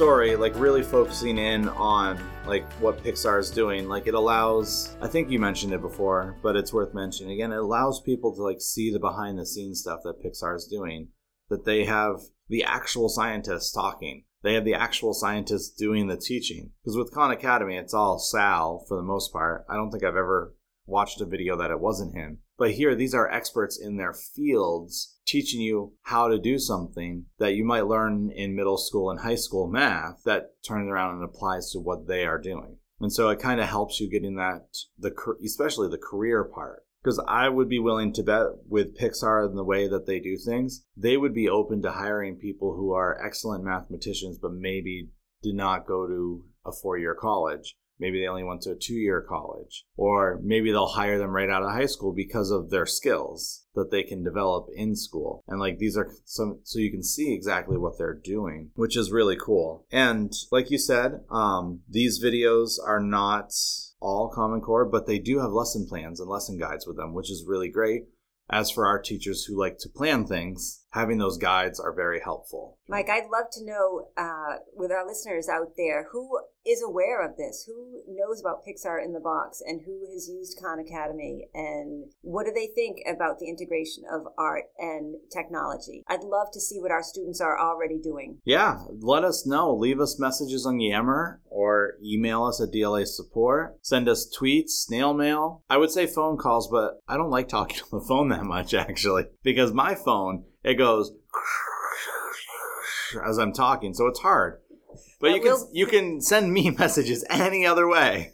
story, 0.01 0.35
like 0.35 0.59
really 0.59 0.83
focusing 0.83 1.37
in 1.37 1.69
on 1.69 2.19
like 2.47 2.65
what 2.81 3.05
Pixar 3.05 3.39
is 3.39 3.51
doing, 3.51 3.87
like 3.87 4.07
it 4.07 4.15
allows 4.15 4.97
I 5.03 5.09
think 5.09 5.29
you 5.29 5.39
mentioned 5.39 5.75
it 5.75 5.83
before, 5.83 6.39
but 6.43 6.57
it's 6.57 6.73
worth 6.73 6.95
mentioning 6.95 7.35
again, 7.35 7.53
it 7.53 7.59
allows 7.59 8.01
people 8.01 8.35
to 8.35 8.43
like 8.43 8.63
see 8.63 8.91
the 8.91 8.99
behind 8.99 9.39
the 9.39 9.45
scenes 9.45 9.81
stuff 9.81 10.01
that 10.05 10.25
Pixar 10.25 10.57
is 10.57 10.65
doing. 10.65 11.09
that 11.51 11.67
they 11.67 11.85
have 11.85 12.21
the 12.49 12.65
actual 12.65 13.11
scientists 13.11 13.73
talking. 13.73 14.25
They 14.43 14.55
have 14.55 14.65
the 14.65 14.73
actual 14.73 15.13
scientists 15.13 15.69
doing 15.69 16.09
the 16.09 16.17
teaching. 16.17 16.71
Because 16.83 16.97
with 16.97 17.13
Khan 17.13 17.31
Academy, 17.31 17.77
it's 17.77 17.93
all 17.93 18.19
Sal 18.19 18.87
for 18.89 18.97
the 18.97 19.03
most 19.03 19.35
part. 19.35 19.67
I 19.69 19.75
don't 19.75 19.91
think 19.91 20.03
I've 20.03 20.17
ever 20.17 20.55
watched 20.87 21.21
a 21.21 21.27
video 21.27 21.59
that 21.59 21.71
it 21.71 21.79
wasn't 21.79 22.15
him. 22.15 22.39
But 22.57 22.71
here, 22.71 22.95
these 22.95 23.15
are 23.15 23.31
experts 23.31 23.79
in 23.79 23.99
their 23.99 24.15
fields 24.15 25.20
teaching 25.31 25.61
you 25.61 25.93
how 26.03 26.29
to 26.29 26.39
do 26.39 26.59
something 26.59 27.25
that 27.39 27.55
you 27.55 27.65
might 27.65 27.87
learn 27.87 28.31
in 28.35 28.57
middle 28.57 28.77
school 28.77 29.11
and 29.11 29.21
high 29.21 29.37
school 29.37 29.69
math 29.69 30.23
that 30.25 30.55
turns 30.67 30.91
around 30.91 31.15
and 31.15 31.25
applies 31.25 31.71
to 31.71 31.79
what 31.79 32.09
they 32.09 32.25
are 32.25 32.41
doing. 32.41 32.77
And 33.01 33.13
so 33.13 33.29
it 33.29 33.39
kind 33.39 33.61
of 33.61 33.69
helps 33.69 34.01
you 34.01 34.11
getting 34.11 34.37
that 34.37 34.67
the 34.99 35.15
especially 35.45 35.89
the 35.89 35.99
career 35.99 36.45
part 36.45 36.85
because 37.03 37.23
I 37.27 37.49
would 37.49 37.69
be 37.69 37.79
willing 37.79 38.13
to 38.15 38.23
bet 38.23 38.47
with 38.69 38.99
Pixar 38.99 39.47
and 39.47 39.57
the 39.57 39.65
way 39.65 39.89
that 39.89 40.07
they 40.07 40.21
do 40.21 40.37
things, 40.37 40.85
they 40.97 41.17
would 41.17 41.33
be 41.33 41.49
open 41.49 41.81
to 41.83 41.93
hiring 41.93 42.37
people 42.37 42.75
who 42.75 42.93
are 42.93 43.25
excellent 43.25 43.65
mathematicians 43.65 44.39
but 44.39 44.53
maybe 44.53 45.09
did 45.43 45.55
not 45.55 45.87
go 45.87 46.07
to 46.07 46.45
a 46.67 46.73
four-year 46.73 47.15
college 47.15 47.77
Maybe 48.01 48.21
they 48.21 48.27
only 48.27 48.43
went 48.43 48.63
to 48.63 48.73
a 48.73 48.77
two 48.77 48.95
year 48.95 49.21
college. 49.21 49.85
Or 49.97 50.41
maybe 50.43 50.73
they'll 50.73 50.87
hire 50.87 51.19
them 51.19 51.31
right 51.31 51.51
out 51.51 51.63
of 51.63 51.71
high 51.71 51.87
school 51.87 52.13
because 52.13 52.51
of 52.51 52.71
their 52.71 52.87
skills 52.87 53.67
that 53.75 53.91
they 53.91 54.03
can 54.03 54.25
develop 54.25 54.69
in 54.75 54.97
school. 54.97 55.45
And 55.47 55.61
like 55.61 55.79
these 55.79 55.97
are 55.97 56.11
some, 56.25 56.61
so 56.65 56.79
you 56.79 56.91
can 56.91 57.05
see 57.05 57.33
exactly 57.33 57.77
what 57.77 57.99
they're 57.99 58.15
doing, 58.15 58.71
which 58.75 58.97
is 58.97 59.13
really 59.13 59.37
cool. 59.37 59.87
And 59.93 60.33
like 60.51 60.71
you 60.71 60.79
said, 60.79 61.21
um, 61.31 61.81
these 61.89 62.23
videos 62.23 62.79
are 62.85 63.01
not 63.01 63.53
all 64.01 64.33
Common 64.35 64.61
Core, 64.61 64.87
but 64.87 65.07
they 65.07 65.19
do 65.19 65.39
have 65.41 65.53
lesson 65.53 65.87
plans 65.87 66.21
and 66.21 66.29
lesson 66.29 66.59
guides 66.59 66.87
with 66.87 66.97
them, 66.97 67.15
which 67.15 67.31
is 67.31 67.45
really 67.47 67.69
great. 67.69 68.05
As 68.53 68.69
for 68.71 68.85
our 68.85 69.01
teachers 69.01 69.45
who 69.45 69.57
like 69.57 69.79
to 69.79 69.89
plan 69.89 70.27
things, 70.27 70.83
having 70.91 71.19
those 71.19 71.39
guides 71.39 71.79
are 71.79 71.93
very 71.93 72.21
helpful. 72.21 72.79
Mike, 72.89 73.09
I'd 73.09 73.31
love 73.31 73.47
to 73.53 73.65
know 73.65 74.09
uh, 74.17 74.59
with 74.75 74.91
our 74.91 75.07
listeners 75.07 75.49
out 75.49 75.73
there 75.77 76.09
who 76.13 76.41
is 76.67 76.83
aware 76.83 77.25
of 77.25 77.37
this, 77.37 77.65
who 77.67 78.03
knows 78.07 78.41
about 78.41 78.65
Pixar 78.67 79.03
in 79.03 79.13
the 79.13 79.21
box, 79.21 79.63
and 79.65 79.81
who 79.85 80.07
has 80.13 80.29
used 80.29 80.59
Khan 80.61 80.79
Academy, 80.79 81.49
and 81.55 82.13
what 82.21 82.45
do 82.45 82.53
they 82.53 82.67
think 82.67 82.99
about 83.09 83.39
the 83.39 83.49
integration 83.49 84.05
of 84.13 84.27
art 84.37 84.65
and 84.79 85.17
technology? 85.33 86.03
I'd 86.09 86.23
love 86.23 86.49
to 86.53 86.61
see 86.61 86.79
what 86.79 86.91
our 86.91 87.03
students 87.03 87.41
are 87.41 87.59
already 87.59 87.99
doing. 87.99 88.39
Yeah, 88.45 88.81
let 89.01 89.25
us 89.25 89.47
know. 89.47 89.75
Leave 89.75 90.01
us 90.01 90.19
messages 90.19 90.67
on 90.67 90.81
Yammer 90.81 91.41
or 91.47 91.95
email 92.05 92.45
us 92.45 92.61
at 92.61 92.73
DLA 92.73 93.07
support. 93.07 93.79
Send 93.83 94.09
us 94.09 94.31
tweets, 94.39 94.71
snail 94.71 95.15
mail. 95.15 95.63
I 95.71 95.79
would 95.79 95.91
say 95.91 96.07
phone 96.07 96.37
calls, 96.37 96.69
but 96.69 97.01
I 97.09 97.17
don't 97.17 97.31
like 97.31 97.49
talking 97.49 97.81
on 97.93 98.01
the 98.01 98.05
phone 98.07 98.29
that 98.29 98.45
much 98.45 98.75
actually 98.75 99.25
because 99.43 99.73
my 99.73 99.95
phone 99.95 100.45
it 100.63 100.75
goes 100.75 101.13
as 103.25 103.39
I'm 103.39 103.53
talking, 103.53 103.95
so 103.95 104.07
it's 104.07 104.21
hard. 104.21 104.61
But 105.21 105.33
you 105.33 105.41
can 105.41 105.57
you 105.73 105.87
can 105.87 106.21
send 106.21 106.53
me 106.53 106.71
messages 106.79 107.25
any 107.29 107.67
other 107.67 107.87
way. 107.87 108.33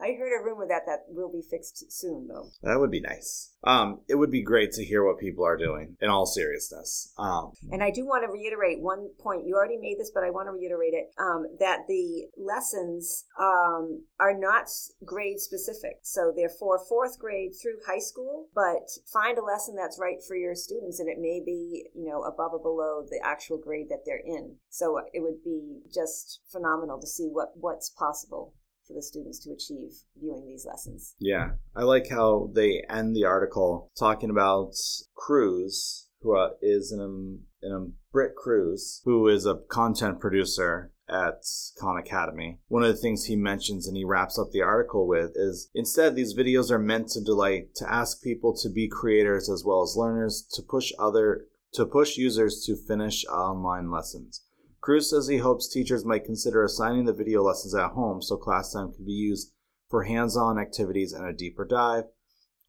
I 0.00 0.12
heard 0.18 0.38
a 0.38 0.44
rumor 0.44 0.66
that 0.68 0.82
that 0.86 1.04
will 1.08 1.30
be 1.30 1.42
fixed 1.42 1.90
soon, 1.92 2.28
though. 2.28 2.50
That 2.62 2.78
would 2.78 2.90
be 2.90 3.00
nice. 3.00 3.52
Um, 3.64 4.00
it 4.08 4.14
would 4.14 4.30
be 4.30 4.42
great 4.42 4.72
to 4.72 4.84
hear 4.84 5.04
what 5.04 5.18
people 5.18 5.44
are 5.44 5.56
doing. 5.56 5.96
In 6.00 6.08
all 6.08 6.26
seriousness, 6.26 7.12
um, 7.18 7.52
and 7.72 7.82
I 7.82 7.90
do 7.90 8.06
want 8.06 8.24
to 8.24 8.30
reiterate 8.30 8.80
one 8.80 9.08
point. 9.20 9.46
You 9.46 9.56
already 9.56 9.78
made 9.78 9.98
this, 9.98 10.12
but 10.14 10.22
I 10.22 10.30
want 10.30 10.46
to 10.46 10.52
reiterate 10.52 10.94
it. 10.94 11.10
Um, 11.18 11.46
that 11.58 11.80
the 11.88 12.28
lessons 12.36 13.24
um, 13.40 14.04
are 14.20 14.38
not 14.38 14.68
grade 15.04 15.40
specific, 15.40 15.98
so 16.02 16.32
they're 16.34 16.48
for 16.48 16.78
fourth 16.88 17.18
grade 17.18 17.52
through 17.60 17.78
high 17.86 17.98
school. 17.98 18.46
But 18.54 18.88
find 19.12 19.38
a 19.38 19.44
lesson 19.44 19.74
that's 19.74 19.98
right 19.98 20.22
for 20.26 20.36
your 20.36 20.54
students, 20.54 21.00
and 21.00 21.08
it 21.08 21.18
may 21.18 21.42
be 21.44 21.86
you 21.94 22.08
know 22.08 22.22
above 22.22 22.52
or 22.52 22.62
below 22.62 23.04
the 23.10 23.20
actual 23.24 23.58
grade 23.58 23.88
that 23.88 24.04
they're 24.06 24.22
in. 24.24 24.56
So 24.70 25.00
it 25.12 25.20
would 25.20 25.42
be 25.42 25.80
just 25.92 26.40
phenomenal 26.52 27.00
to 27.00 27.06
see 27.06 27.28
what 27.32 27.48
what's 27.56 27.90
possible 27.90 28.54
for 28.88 28.94
the 28.94 29.02
students 29.02 29.38
to 29.40 29.52
achieve 29.52 29.92
viewing 30.18 30.46
these 30.46 30.66
lessons. 30.66 31.14
Yeah, 31.20 31.50
I 31.76 31.82
like 31.82 32.08
how 32.10 32.50
they 32.54 32.82
end 32.88 33.14
the 33.14 33.26
article 33.26 33.90
talking 33.98 34.30
about 34.30 34.72
Cruise, 35.14 36.08
who 36.22 36.34
is 36.34 36.40
uh, 36.40 36.54
is 36.62 36.92
an, 36.92 37.40
an 37.62 37.92
Brit 38.10 38.34
Cruise, 38.34 39.02
who 39.04 39.28
is 39.28 39.46
a 39.46 39.60
content 39.70 40.18
producer 40.18 40.90
at 41.08 41.42
Khan 41.78 41.98
Academy. 41.98 42.58
One 42.68 42.82
of 42.82 42.88
the 42.88 43.00
things 43.00 43.24
he 43.24 43.36
mentions 43.36 43.86
and 43.86 43.96
he 43.96 44.04
wraps 44.04 44.38
up 44.38 44.50
the 44.50 44.62
article 44.62 45.06
with 45.06 45.32
is 45.36 45.70
instead 45.74 46.14
these 46.14 46.36
videos 46.36 46.70
are 46.70 46.78
meant 46.78 47.08
to 47.10 47.20
delight, 47.20 47.74
to 47.76 47.90
ask 47.90 48.22
people 48.22 48.56
to 48.56 48.68
be 48.68 48.88
creators 48.88 49.48
as 49.48 49.64
well 49.64 49.82
as 49.82 49.96
learners, 49.96 50.46
to 50.54 50.62
push 50.62 50.92
other 50.98 51.46
to 51.74 51.84
push 51.84 52.16
users 52.16 52.64
to 52.66 52.76
finish 52.76 53.26
online 53.26 53.90
lessons. 53.90 54.42
Cruise 54.80 55.10
says 55.10 55.28
he 55.28 55.38
hopes 55.38 55.68
teachers 55.68 56.04
might 56.04 56.24
consider 56.24 56.62
assigning 56.62 57.04
the 57.04 57.12
video 57.12 57.42
lessons 57.42 57.74
at 57.74 57.90
home 57.90 58.22
so 58.22 58.36
class 58.36 58.72
time 58.72 58.92
can 58.92 59.04
be 59.04 59.12
used 59.12 59.52
for 59.88 60.04
hands 60.04 60.36
on 60.36 60.58
activities 60.58 61.12
and 61.12 61.26
a 61.26 61.32
deeper 61.32 61.64
dive. 61.64 62.04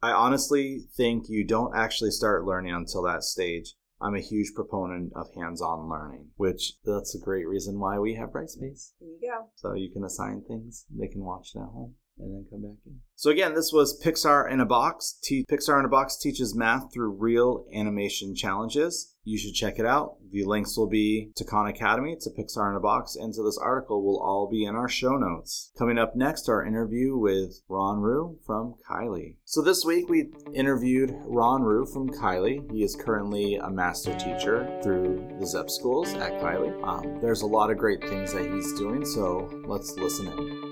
I 0.02 0.12
honestly 0.12 0.88
think 0.96 1.28
you 1.28 1.44
don't 1.46 1.76
actually 1.76 2.10
start 2.10 2.44
learning 2.44 2.74
until 2.74 3.02
that 3.02 3.22
stage. 3.22 3.74
I'm 4.00 4.14
a 4.14 4.20
huge 4.20 4.54
proponent 4.54 5.12
of 5.14 5.34
hands 5.34 5.60
on 5.60 5.88
learning, 5.88 6.28
which 6.36 6.74
that's 6.84 7.14
a 7.14 7.18
great 7.18 7.46
reason 7.46 7.78
why 7.78 7.98
we 7.98 8.14
have 8.14 8.30
Brightspace. 8.30 8.92
There 8.98 9.10
you 9.10 9.18
go. 9.20 9.50
So 9.56 9.74
you 9.74 9.90
can 9.92 10.04
assign 10.04 10.42
things, 10.48 10.86
they 10.90 11.08
can 11.08 11.22
watch 11.22 11.52
it 11.54 11.58
at 11.58 11.66
home 11.66 11.96
and 12.18 12.34
then 12.34 12.46
come 12.50 12.62
back 12.62 12.78
in. 12.86 13.00
So 13.14 13.30
again, 13.30 13.54
this 13.54 13.70
was 13.72 14.00
Pixar 14.02 14.50
in 14.50 14.60
a 14.60 14.66
Box. 14.66 15.18
Te- 15.22 15.44
Pixar 15.50 15.78
in 15.78 15.84
a 15.84 15.88
Box 15.88 16.16
teaches 16.16 16.54
math 16.54 16.92
through 16.92 17.16
real 17.18 17.66
animation 17.74 18.34
challenges. 18.34 19.14
You 19.24 19.36
should 19.36 19.52
check 19.52 19.78
it 19.78 19.84
out. 19.84 20.16
The 20.32 20.44
links 20.44 20.76
will 20.76 20.88
be 20.88 21.30
to 21.36 21.44
Khan 21.44 21.66
Academy, 21.66 22.16
to 22.20 22.30
Pixar 22.30 22.70
in 22.70 22.76
a 22.76 22.80
Box, 22.80 23.16
and 23.16 23.34
to 23.34 23.42
this 23.42 23.58
article 23.58 24.02
will 24.02 24.18
all 24.18 24.48
be 24.50 24.64
in 24.64 24.74
our 24.74 24.88
show 24.88 25.18
notes. 25.18 25.70
Coming 25.78 25.98
up 25.98 26.16
next, 26.16 26.48
our 26.48 26.64
interview 26.64 27.16
with 27.16 27.60
Ron 27.68 27.98
Roux 28.00 28.38
from 28.46 28.74
Kiley. 28.88 29.36
So 29.44 29.60
this 29.60 29.84
week 29.84 30.08
we 30.08 30.30
interviewed 30.54 31.14
Ron 31.26 31.62
Roux 31.62 31.84
from 31.84 32.08
Kiley. 32.08 32.70
He 32.72 32.82
is 32.82 32.96
currently 32.96 33.56
a 33.56 33.68
master 33.68 34.16
teacher 34.18 34.80
through 34.82 35.36
the 35.38 35.46
ZEP 35.46 35.68
schools 35.68 36.14
at 36.14 36.40
Kiley. 36.40 36.72
Um, 36.82 37.20
there's 37.20 37.42
a 37.42 37.46
lot 37.46 37.70
of 37.70 37.76
great 37.76 38.00
things 38.00 38.32
that 38.32 38.50
he's 38.50 38.72
doing, 38.78 39.04
so 39.04 39.50
let's 39.66 39.92
listen 39.96 40.28
in. 40.28 40.69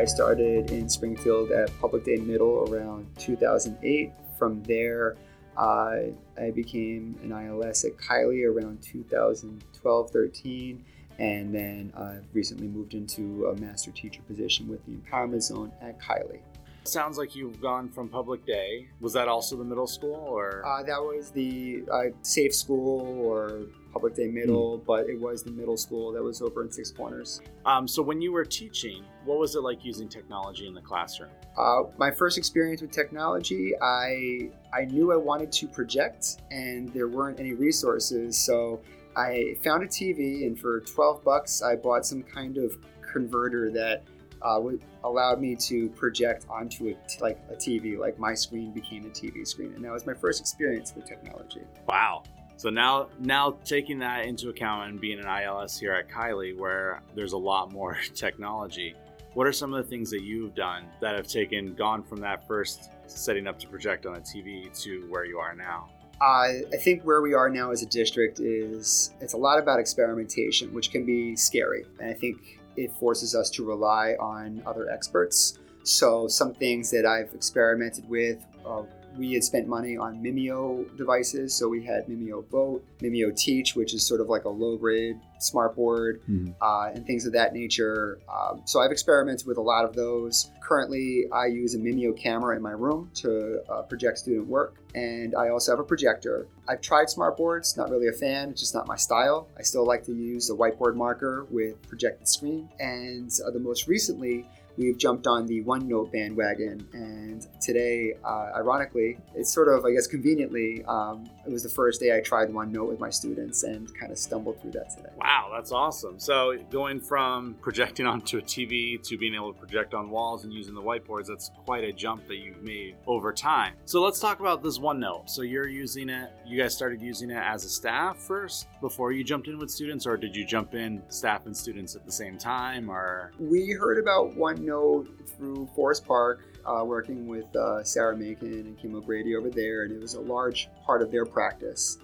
I 0.00 0.06
started 0.06 0.70
in 0.70 0.88
Springfield 0.88 1.50
at 1.50 1.78
Public 1.78 2.04
Day 2.04 2.16
Middle 2.16 2.66
around 2.70 3.06
2008. 3.18 4.10
From 4.38 4.62
there, 4.62 5.18
uh, 5.58 5.96
I 6.40 6.50
became 6.54 7.18
an 7.22 7.32
ILS 7.32 7.84
at 7.84 7.98
Kiley 7.98 8.48
around 8.48 8.80
2012 8.80 10.10
13, 10.10 10.82
and 11.18 11.54
then 11.54 11.92
I've 11.94 12.24
recently 12.32 12.66
moved 12.66 12.94
into 12.94 13.44
a 13.48 13.60
master 13.60 13.90
teacher 13.90 14.22
position 14.22 14.68
with 14.68 14.82
the 14.86 14.92
Empowerment 14.92 15.42
Zone 15.42 15.70
at 15.82 16.00
Kiley. 16.00 16.40
Sounds 16.84 17.18
like 17.18 17.36
you've 17.36 17.60
gone 17.60 17.90
from 17.90 18.08
Public 18.08 18.46
Day. 18.46 18.88
Was 19.02 19.12
that 19.12 19.28
also 19.28 19.54
the 19.54 19.64
middle 19.64 19.86
school, 19.86 20.14
or 20.14 20.64
uh, 20.64 20.82
that 20.82 21.02
was 21.02 21.30
the 21.30 21.82
uh, 21.92 22.04
Safe 22.22 22.54
School 22.54 23.20
or 23.22 23.66
Public 23.92 24.14
Day 24.14 24.28
Middle, 24.28 24.78
mm. 24.78 24.84
but 24.86 25.08
it 25.08 25.18
was 25.18 25.42
the 25.42 25.50
middle 25.50 25.76
school 25.76 26.12
that 26.12 26.22
was 26.22 26.42
over 26.42 26.62
in 26.62 26.70
Six 26.70 26.90
Corners. 26.90 27.40
Um, 27.64 27.86
so 27.86 28.02
when 28.02 28.20
you 28.20 28.32
were 28.32 28.44
teaching, 28.44 29.04
what 29.24 29.38
was 29.38 29.54
it 29.54 29.62
like 29.62 29.84
using 29.84 30.08
technology 30.08 30.66
in 30.66 30.74
the 30.74 30.80
classroom? 30.80 31.30
Uh, 31.56 31.82
my 31.98 32.10
first 32.10 32.38
experience 32.38 32.80
with 32.80 32.90
technology, 32.90 33.72
I 33.80 34.50
I 34.72 34.84
knew 34.84 35.12
I 35.12 35.16
wanted 35.16 35.52
to 35.52 35.66
project, 35.66 36.38
and 36.50 36.88
there 36.90 37.08
weren't 37.08 37.40
any 37.40 37.52
resources, 37.52 38.38
so 38.38 38.80
I 39.16 39.56
found 39.62 39.82
a 39.82 39.86
TV, 39.86 40.46
and 40.46 40.58
for 40.58 40.80
twelve 40.80 41.24
bucks, 41.24 41.62
I 41.62 41.76
bought 41.76 42.06
some 42.06 42.22
kind 42.22 42.56
of 42.56 42.76
converter 43.12 43.70
that 43.72 44.04
uh, 44.42 44.60
allowed 45.04 45.40
me 45.40 45.54
to 45.54 45.88
project 45.90 46.46
onto 46.48 46.88
a 46.88 46.94
t- 47.08 47.18
like 47.20 47.38
a 47.50 47.54
TV. 47.54 47.98
Like 47.98 48.18
my 48.18 48.34
screen 48.34 48.72
became 48.72 49.04
a 49.04 49.08
TV 49.08 49.46
screen, 49.46 49.72
and 49.74 49.84
that 49.84 49.92
was 49.92 50.06
my 50.06 50.14
first 50.14 50.40
experience 50.40 50.94
with 50.94 51.06
technology. 51.06 51.62
Wow, 51.88 52.22
so 52.60 52.68
now, 52.68 53.08
now 53.18 53.56
taking 53.64 54.00
that 54.00 54.26
into 54.26 54.50
account 54.50 54.90
and 54.90 55.00
being 55.00 55.18
an 55.18 55.24
ILS 55.26 55.80
here 55.80 55.94
at 55.94 56.10
Kiley, 56.10 56.54
where 56.54 57.00
there's 57.14 57.32
a 57.32 57.38
lot 57.38 57.72
more 57.72 57.96
technology, 58.14 58.94
What 59.32 59.46
are 59.46 59.52
some 59.52 59.72
of 59.72 59.82
the 59.82 59.88
things 59.88 60.10
that 60.10 60.20
you've 60.20 60.54
done 60.54 60.84
that 61.00 61.14
have 61.14 61.26
taken 61.26 61.72
gone 61.72 62.02
from 62.02 62.20
that 62.20 62.46
first 62.46 62.90
setting 63.06 63.46
up 63.46 63.58
to 63.60 63.66
project 63.66 64.04
on 64.04 64.16
a 64.16 64.20
TV 64.20 64.78
to 64.82 65.06
where 65.08 65.24
you 65.24 65.38
are 65.38 65.54
now? 65.54 65.88
I 66.20 66.60
think 66.82 67.02
where 67.02 67.22
we 67.22 67.32
are 67.32 67.48
now 67.48 67.70
as 67.70 67.82
a 67.82 67.86
district 67.86 68.40
is 68.40 69.14
it's 69.22 69.32
a 69.32 69.38
lot 69.38 69.58
about 69.58 69.80
experimentation, 69.80 70.74
which 70.74 70.90
can 70.90 71.06
be 71.06 71.36
scary. 71.36 71.86
And 71.98 72.10
I 72.10 72.12
think 72.12 72.60
it 72.76 72.92
forces 72.92 73.34
us 73.34 73.48
to 73.52 73.64
rely 73.64 74.16
on 74.20 74.62
other 74.66 74.90
experts. 74.90 75.58
So, 75.82 76.28
some 76.28 76.52
things 76.52 76.90
that 76.90 77.06
I've 77.06 77.32
experimented 77.32 78.06
with 78.06 78.44
uh, 78.66 78.82
we 79.20 79.34
had 79.34 79.44
spent 79.44 79.68
money 79.68 79.98
on 79.98 80.16
Mimeo 80.22 80.96
devices. 80.96 81.54
So 81.54 81.68
we 81.68 81.84
had 81.84 82.06
Mimeo 82.06 82.42
Vote, 82.48 82.82
Mimeo 83.00 83.36
Teach, 83.36 83.76
which 83.76 83.92
is 83.92 84.04
sort 84.04 84.22
of 84.22 84.28
like 84.28 84.44
a 84.44 84.48
low 84.48 84.78
grade 84.78 85.20
smartboard, 85.38 86.20
mm-hmm. 86.28 86.50
uh, 86.60 86.90
and 86.94 87.06
things 87.06 87.26
of 87.26 87.32
that 87.34 87.52
nature. 87.52 88.18
Um, 88.34 88.62
so 88.64 88.80
I've 88.80 88.90
experimented 88.90 89.46
with 89.46 89.58
a 89.58 89.62
lot 89.62 89.84
of 89.84 89.94
those. 89.94 90.50
Currently, 90.62 91.26
I 91.32 91.46
use 91.46 91.74
a 91.74 91.78
Mimeo 91.78 92.16
camera 92.16 92.56
in 92.56 92.62
my 92.62 92.70
room 92.70 93.10
to 93.16 93.62
uh, 93.68 93.82
project 93.82 94.18
student 94.18 94.46
work, 94.46 94.76
and 94.94 95.34
I 95.34 95.50
also 95.50 95.72
have 95.72 95.80
a 95.80 95.84
projector. 95.84 96.46
I've 96.66 96.80
tried 96.80 97.06
smartboards, 97.06 97.76
not 97.76 97.90
really 97.90 98.08
a 98.08 98.12
fan, 98.12 98.50
it's 98.50 98.60
just 98.60 98.74
not 98.74 98.86
my 98.86 98.96
style. 98.96 99.48
I 99.58 99.62
still 99.62 99.86
like 99.86 100.04
to 100.04 100.14
use 100.14 100.48
a 100.48 100.54
whiteboard 100.54 100.94
marker 100.94 101.46
with 101.50 101.80
projected 101.88 102.26
screen, 102.26 102.70
and 102.78 103.30
uh, 103.46 103.50
the 103.50 103.58
most 103.58 103.86
recently, 103.86 104.48
we've 104.80 104.96
jumped 104.96 105.26
on 105.26 105.46
the 105.46 105.62
OneNote 105.62 106.10
bandwagon. 106.10 106.88
And 106.94 107.46
today, 107.60 108.14
uh, 108.24 108.52
ironically, 108.56 109.18
it's 109.34 109.52
sort 109.52 109.68
of, 109.68 109.84
I 109.84 109.92
guess, 109.92 110.06
conveniently, 110.06 110.82
um, 110.88 111.28
it 111.46 111.52
was 111.52 111.62
the 111.62 111.68
first 111.68 112.00
day 112.00 112.16
I 112.16 112.20
tried 112.20 112.48
OneNote 112.48 112.88
with 112.88 112.98
my 112.98 113.10
students 113.10 113.62
and 113.62 113.92
kind 113.98 114.10
of 114.10 114.18
stumbled 114.18 114.60
through 114.60 114.72
that 114.72 114.90
today. 114.90 115.10
Wow, 115.16 115.50
that's 115.54 115.70
awesome. 115.70 116.18
So 116.18 116.56
going 116.70 117.00
from 117.00 117.54
projecting 117.60 118.06
onto 118.06 118.38
a 118.38 118.42
TV 118.42 119.02
to 119.06 119.18
being 119.18 119.34
able 119.34 119.52
to 119.52 119.58
project 119.58 119.92
on 119.92 120.10
walls 120.10 120.44
and 120.44 120.52
using 120.52 120.74
the 120.74 120.82
whiteboards, 120.82 121.26
that's 121.26 121.50
quite 121.64 121.84
a 121.84 121.92
jump 121.92 122.26
that 122.28 122.36
you've 122.36 122.62
made 122.62 122.96
over 123.06 123.32
time. 123.32 123.74
So 123.84 124.00
let's 124.00 124.18
talk 124.18 124.40
about 124.40 124.62
this 124.62 124.78
OneNote. 124.78 125.28
So 125.28 125.42
you're 125.42 125.68
using 125.68 126.08
it, 126.08 126.30
you 126.46 126.60
guys 126.60 126.74
started 126.74 127.02
using 127.02 127.30
it 127.30 127.42
as 127.42 127.64
a 127.64 127.68
staff 127.68 128.16
first 128.18 128.66
before 128.80 129.12
you 129.12 129.22
jumped 129.22 129.48
in 129.48 129.58
with 129.58 129.70
students, 129.70 130.06
or 130.06 130.16
did 130.16 130.34
you 130.34 130.46
jump 130.46 130.74
in 130.74 131.02
staff 131.08 131.44
and 131.44 131.54
students 131.54 131.94
at 131.94 132.06
the 132.06 132.12
same 132.12 132.38
time? 132.38 132.90
Or 132.90 133.32
we 133.38 133.72
heard 133.72 133.98
about 133.98 134.36
OneNote 134.36 134.69
know 134.70 135.06
through 135.36 135.68
Forest 135.74 136.06
Park, 136.06 136.40
uh, 136.64 136.82
working 136.84 137.26
with 137.26 137.54
uh, 137.56 137.82
Sarah 137.84 138.16
Macon 138.16 138.52
and 138.52 138.78
Kim 138.78 138.94
O'Grady 138.94 139.36
over 139.36 139.50
there, 139.50 139.82
and 139.82 139.92
it 139.92 140.00
was 140.00 140.14
a 140.14 140.20
large 140.20 140.68
part 140.84 141.02
of 141.02 141.10
their 141.10 141.26
practice. 141.26 141.98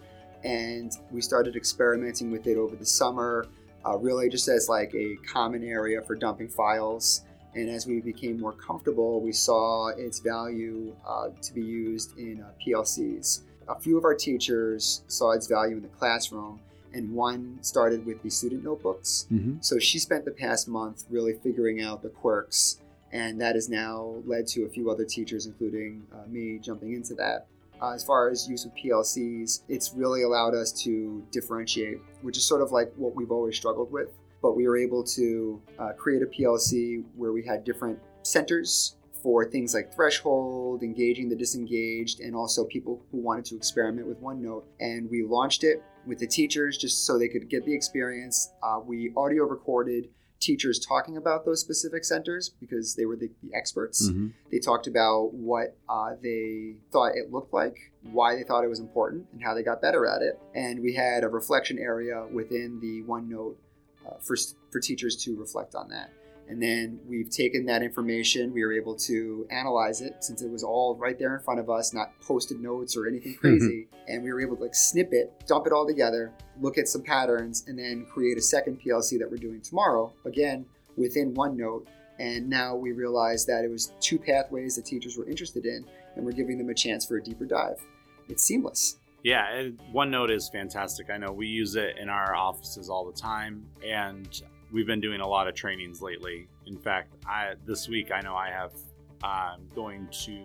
And 0.44 0.92
we 1.10 1.20
started 1.20 1.56
experimenting 1.56 2.30
with 2.30 2.46
it 2.46 2.56
over 2.56 2.76
the 2.76 2.86
summer, 2.86 3.46
uh, 3.84 3.96
really 3.98 4.28
just 4.28 4.48
as 4.48 4.68
like 4.68 4.94
a 4.94 5.16
common 5.26 5.64
area 5.64 6.02
for 6.02 6.14
dumping 6.14 6.48
files. 6.48 7.22
And 7.54 7.70
as 7.70 7.86
we 7.86 8.00
became 8.00 8.38
more 8.38 8.52
comfortable, 8.52 9.20
we 9.20 9.32
saw 9.32 9.88
its 9.88 10.18
value 10.18 10.94
uh, 11.06 11.28
to 11.40 11.54
be 11.54 11.62
used 11.62 12.18
in 12.18 12.42
uh, 12.42 12.50
PLCs. 12.64 13.42
A 13.68 13.80
few 13.80 13.96
of 13.96 14.04
our 14.04 14.14
teachers 14.14 15.02
saw 15.08 15.32
its 15.32 15.46
value 15.46 15.76
in 15.76 15.82
the 15.82 15.88
classroom, 15.88 16.60
and 16.96 17.12
one 17.12 17.58
started 17.60 18.06
with 18.06 18.22
the 18.22 18.30
student 18.30 18.64
notebooks. 18.64 19.26
Mm-hmm. 19.30 19.56
So 19.60 19.78
she 19.78 19.98
spent 19.98 20.24
the 20.24 20.30
past 20.30 20.66
month 20.66 21.04
really 21.10 21.34
figuring 21.34 21.82
out 21.82 22.02
the 22.02 22.08
quirks, 22.08 22.80
and 23.12 23.40
that 23.40 23.54
has 23.54 23.68
now 23.68 24.22
led 24.24 24.46
to 24.48 24.64
a 24.64 24.68
few 24.68 24.90
other 24.90 25.04
teachers, 25.04 25.46
including 25.46 26.06
uh, 26.12 26.26
me, 26.26 26.58
jumping 26.58 26.94
into 26.94 27.14
that. 27.14 27.46
Uh, 27.80 27.92
as 27.92 28.02
far 28.02 28.30
as 28.30 28.48
use 28.48 28.64
of 28.64 28.72
PLCs, 28.74 29.62
it's 29.68 29.92
really 29.94 30.22
allowed 30.22 30.54
us 30.54 30.72
to 30.72 31.22
differentiate, 31.30 31.98
which 32.22 32.38
is 32.38 32.44
sort 32.44 32.62
of 32.62 32.72
like 32.72 32.90
what 32.96 33.14
we've 33.14 33.30
always 33.30 33.54
struggled 33.54 33.92
with. 33.92 34.08
But 34.40 34.56
we 34.56 34.66
were 34.66 34.78
able 34.78 35.04
to 35.04 35.60
uh, 35.78 35.92
create 35.92 36.22
a 36.22 36.26
PLC 36.26 37.04
where 37.16 37.32
we 37.32 37.44
had 37.44 37.64
different 37.64 37.98
centers 38.22 38.96
for 39.22 39.44
things 39.44 39.74
like 39.74 39.92
threshold, 39.92 40.82
engaging 40.82 41.28
the 41.28 41.36
disengaged, 41.36 42.20
and 42.20 42.34
also 42.34 42.64
people 42.64 43.02
who 43.10 43.18
wanted 43.18 43.44
to 43.44 43.56
experiment 43.56 44.06
with 44.06 44.22
OneNote. 44.22 44.64
And 44.80 45.10
we 45.10 45.24
launched 45.24 45.64
it 45.64 45.82
with 46.06 46.18
the 46.18 46.26
teachers 46.26 46.76
just 46.76 47.04
so 47.06 47.18
they 47.18 47.28
could 47.28 47.48
get 47.48 47.64
the 47.64 47.74
experience. 47.74 48.52
Uh, 48.62 48.80
we 48.84 49.12
audio 49.16 49.44
recorded 49.44 50.08
teachers 50.40 50.78
talking 50.78 51.16
about 51.16 51.44
those 51.44 51.60
specific 51.60 52.04
centers 52.04 52.50
because 52.60 52.94
they 52.94 53.06
were 53.06 53.16
the, 53.16 53.30
the 53.42 53.54
experts. 53.54 54.08
Mm-hmm. 54.08 54.28
They 54.50 54.58
talked 54.58 54.86
about 54.86 55.32
what 55.34 55.76
uh, 55.88 56.10
they 56.22 56.74
thought 56.92 57.16
it 57.16 57.32
looked 57.32 57.52
like, 57.52 57.92
why 58.02 58.36
they 58.36 58.42
thought 58.42 58.62
it 58.64 58.68
was 58.68 58.80
important, 58.80 59.26
and 59.32 59.42
how 59.42 59.54
they 59.54 59.62
got 59.62 59.80
better 59.80 60.06
at 60.06 60.22
it. 60.22 60.38
And 60.54 60.80
we 60.80 60.94
had 60.94 61.24
a 61.24 61.28
reflection 61.28 61.78
area 61.78 62.26
within 62.30 62.80
the 62.80 63.02
OneNote 63.02 63.56
uh, 64.06 64.18
for, 64.20 64.36
for 64.70 64.80
teachers 64.80 65.16
to 65.24 65.36
reflect 65.36 65.74
on 65.74 65.88
that. 65.88 66.10
And 66.48 66.62
then 66.62 67.00
we've 67.08 67.28
taken 67.28 67.66
that 67.66 67.82
information, 67.82 68.52
we 68.52 68.64
were 68.64 68.72
able 68.72 68.94
to 68.96 69.46
analyze 69.50 70.00
it 70.00 70.22
since 70.22 70.42
it 70.42 70.50
was 70.50 70.62
all 70.62 70.94
right 70.94 71.18
there 71.18 71.34
in 71.36 71.42
front 71.42 71.58
of 71.58 71.68
us, 71.68 71.92
not 71.92 72.18
posted 72.20 72.60
notes 72.60 72.96
or 72.96 73.06
anything 73.06 73.32
mm-hmm. 73.32 73.40
crazy. 73.58 73.88
and 74.08 74.22
we 74.22 74.32
were 74.32 74.40
able 74.40 74.56
to 74.56 74.62
like 74.62 74.74
snip 74.74 75.12
it, 75.12 75.32
dump 75.46 75.66
it 75.66 75.72
all 75.72 75.86
together, 75.86 76.32
look 76.60 76.78
at 76.78 76.88
some 76.88 77.02
patterns, 77.02 77.64
and 77.66 77.78
then 77.78 78.06
create 78.06 78.38
a 78.38 78.42
second 78.42 78.80
PLC 78.80 79.18
that 79.18 79.30
we're 79.30 79.36
doing 79.36 79.60
tomorrow, 79.60 80.12
again, 80.24 80.64
within 80.96 81.34
OneNote. 81.34 81.86
And 82.18 82.48
now 82.48 82.74
we 82.74 82.92
realize 82.92 83.44
that 83.46 83.64
it 83.64 83.70
was 83.70 83.92
two 84.00 84.18
pathways 84.18 84.76
that 84.76 84.86
teachers 84.86 85.16
were 85.16 85.28
interested 85.28 85.66
in, 85.66 85.84
and 86.14 86.24
we're 86.24 86.32
giving 86.32 86.58
them 86.58 86.70
a 86.70 86.74
chance 86.74 87.04
for 87.04 87.16
a 87.16 87.22
deeper 87.22 87.44
dive. 87.44 87.80
It's 88.28 88.42
seamless. 88.42 88.98
Yeah, 89.22 89.68
OneNote 89.92 90.30
is 90.30 90.48
fantastic. 90.48 91.10
I 91.10 91.16
know 91.16 91.32
we 91.32 91.48
use 91.48 91.74
it 91.74 91.96
in 91.98 92.08
our 92.08 92.34
offices 92.34 92.88
all 92.88 93.04
the 93.04 93.18
time, 93.18 93.66
and 93.84 94.40
we've 94.76 94.86
been 94.86 95.00
doing 95.00 95.22
a 95.22 95.26
lot 95.26 95.48
of 95.48 95.54
trainings 95.54 96.02
lately. 96.02 96.46
In 96.66 96.76
fact, 96.76 97.14
I 97.26 97.54
this 97.64 97.88
week 97.88 98.12
I 98.12 98.20
know 98.20 98.36
I 98.36 98.50
have 98.50 98.72
um, 99.24 99.66
going 99.74 100.06
to 100.24 100.36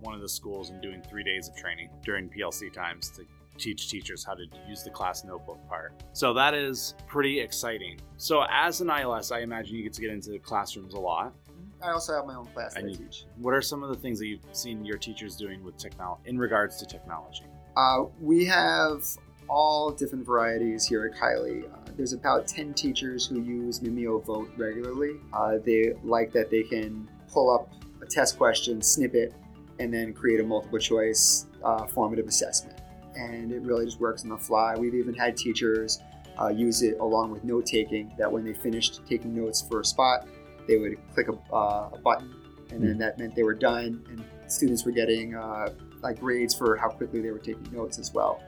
one 0.00 0.14
of 0.14 0.20
the 0.20 0.28
schools 0.28 0.70
and 0.70 0.82
doing 0.82 1.00
three 1.08 1.22
days 1.22 1.48
of 1.48 1.54
training 1.54 1.88
during 2.04 2.28
PLC 2.28 2.72
times 2.72 3.10
to 3.10 3.22
teach 3.58 3.88
teachers 3.88 4.24
how 4.24 4.34
to 4.34 4.44
use 4.68 4.82
the 4.82 4.90
class 4.90 5.22
notebook 5.22 5.60
part. 5.68 6.02
So 6.12 6.34
that 6.34 6.54
is 6.54 6.96
pretty 7.06 7.38
exciting. 7.38 8.00
So 8.16 8.44
as 8.50 8.80
an 8.80 8.90
ILS, 8.90 9.30
I 9.30 9.40
imagine 9.40 9.76
you 9.76 9.84
get 9.84 9.92
to 9.92 10.00
get 10.00 10.10
into 10.10 10.36
classrooms 10.40 10.94
a 10.94 10.98
lot. 10.98 11.32
I 11.80 11.92
also 11.92 12.16
have 12.16 12.26
my 12.26 12.34
own 12.34 12.46
class 12.46 12.74
that 12.74 12.84
I 12.84 12.88
teach. 12.88 13.26
What 13.36 13.54
are 13.54 13.62
some 13.62 13.84
of 13.84 13.90
the 13.90 13.96
things 13.96 14.18
that 14.18 14.26
you've 14.26 14.44
seen 14.50 14.84
your 14.84 14.98
teachers 14.98 15.36
doing 15.36 15.62
with 15.62 15.76
technology 15.76 16.22
in 16.26 16.36
regards 16.36 16.78
to 16.78 16.86
technology? 16.86 17.44
Uh, 17.76 18.06
we 18.20 18.44
have 18.44 19.04
all 19.48 19.92
different 19.92 20.26
varieties 20.26 20.84
here 20.84 21.06
at 21.06 21.20
Kiley. 21.20 21.64
There's 21.96 22.12
about 22.12 22.46
10 22.46 22.74
teachers 22.74 23.26
who 23.26 23.42
use 23.42 23.80
Mimeo 23.80 24.24
Vote 24.24 24.50
regularly. 24.56 25.16
Uh, 25.32 25.58
they 25.64 25.92
like 26.02 26.32
that 26.32 26.50
they 26.50 26.62
can 26.62 27.08
pull 27.28 27.50
up 27.50 27.70
a 28.00 28.06
test 28.06 28.38
question, 28.38 28.80
snip 28.82 29.14
it, 29.14 29.34
and 29.78 29.92
then 29.92 30.12
create 30.12 30.40
a 30.40 30.42
multiple 30.42 30.78
choice 30.78 31.46
uh, 31.64 31.86
formative 31.86 32.26
assessment. 32.26 32.80
And 33.14 33.52
it 33.52 33.60
really 33.62 33.84
just 33.84 34.00
works 34.00 34.22
on 34.22 34.30
the 34.30 34.38
fly. 34.38 34.74
We've 34.76 34.94
even 34.94 35.14
had 35.14 35.36
teachers 35.36 36.00
uh, 36.40 36.48
use 36.48 36.82
it 36.82 36.98
along 36.98 37.30
with 37.30 37.44
note 37.44 37.66
taking, 37.66 38.12
that 38.18 38.30
when 38.30 38.44
they 38.44 38.54
finished 38.54 39.02
taking 39.06 39.34
notes 39.34 39.62
for 39.62 39.80
a 39.80 39.84
spot, 39.84 40.26
they 40.66 40.78
would 40.78 40.96
click 41.12 41.28
a, 41.28 41.54
uh, 41.54 41.90
a 41.92 41.98
button, 41.98 42.34
and 42.70 42.82
then 42.82 42.98
that 42.98 43.18
meant 43.18 43.34
they 43.34 43.42
were 43.42 43.54
done, 43.54 44.04
and 44.08 44.24
students 44.46 44.84
were 44.84 44.92
getting 44.92 45.34
uh, 45.34 45.68
like 46.02 46.20
grades 46.20 46.54
for 46.54 46.76
how 46.76 46.88
quickly 46.88 47.20
they 47.20 47.30
were 47.30 47.38
taking 47.38 47.70
notes 47.72 47.98
as 47.98 48.14
well. 48.14 48.40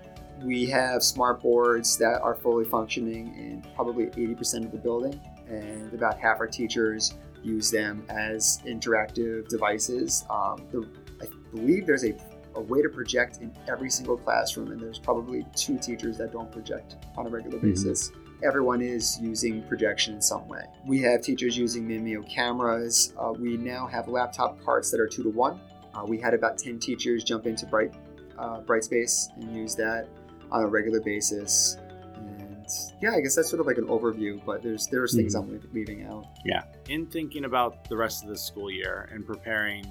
We 0.44 0.66
have 0.66 1.02
smart 1.02 1.40
boards 1.40 1.96
that 1.98 2.20
are 2.20 2.34
fully 2.34 2.66
functioning 2.66 3.34
in 3.34 3.64
probably 3.74 4.06
80% 4.06 4.66
of 4.66 4.72
the 4.72 4.78
building, 4.78 5.18
and 5.48 5.92
about 5.94 6.18
half 6.18 6.38
our 6.38 6.46
teachers 6.46 7.14
use 7.42 7.70
them 7.70 8.04
as 8.10 8.60
interactive 8.66 9.48
devices. 9.48 10.24
Um, 10.28 10.66
the, 10.70 10.86
I 11.22 11.26
believe 11.54 11.86
there's 11.86 12.04
a, 12.04 12.14
a 12.56 12.60
way 12.60 12.82
to 12.82 12.90
project 12.90 13.38
in 13.40 13.54
every 13.68 13.88
single 13.88 14.18
classroom, 14.18 14.70
and 14.70 14.80
there's 14.80 14.98
probably 14.98 15.46
two 15.56 15.78
teachers 15.78 16.18
that 16.18 16.32
don't 16.32 16.52
project 16.52 16.96
on 17.16 17.26
a 17.26 17.30
regular 17.30 17.56
mm-hmm. 17.58 17.70
basis. 17.70 18.12
Everyone 18.42 18.82
is 18.82 19.18
using 19.22 19.62
projection 19.62 20.14
in 20.14 20.20
some 20.20 20.46
way. 20.46 20.64
We 20.86 21.00
have 21.02 21.22
teachers 21.22 21.56
using 21.56 21.88
Mimeo 21.88 22.28
cameras. 22.28 23.14
Uh, 23.18 23.32
we 23.32 23.56
now 23.56 23.86
have 23.86 24.08
laptop 24.08 24.62
carts 24.62 24.90
that 24.90 25.00
are 25.00 25.08
two 25.08 25.22
to 25.22 25.30
one. 25.30 25.58
Uh, 25.94 26.04
we 26.04 26.18
had 26.18 26.34
about 26.34 26.58
10 26.58 26.80
teachers 26.80 27.24
jump 27.24 27.46
into 27.46 27.64
Bright, 27.64 27.94
uh, 28.36 28.60
Brightspace 28.60 29.34
and 29.36 29.56
use 29.56 29.74
that 29.76 30.08
on 30.54 30.62
a 30.62 30.68
regular 30.68 31.00
basis. 31.00 31.76
And 32.16 32.66
yeah, 33.02 33.12
I 33.12 33.20
guess 33.20 33.34
that's 33.34 33.50
sort 33.50 33.60
of 33.60 33.66
like 33.66 33.76
an 33.76 33.86
overview, 33.86 34.42
but 34.46 34.62
there's 34.62 34.86
there's 34.86 35.14
things 35.14 35.34
mm-hmm. 35.34 35.54
I'm 35.54 35.70
leaving 35.72 36.04
out. 36.04 36.26
Yeah. 36.44 36.62
In 36.88 37.06
thinking 37.06 37.44
about 37.44 37.88
the 37.88 37.96
rest 37.96 38.22
of 38.22 38.30
the 38.30 38.38
school 38.38 38.70
year 38.70 39.08
and 39.12 39.26
preparing 39.26 39.84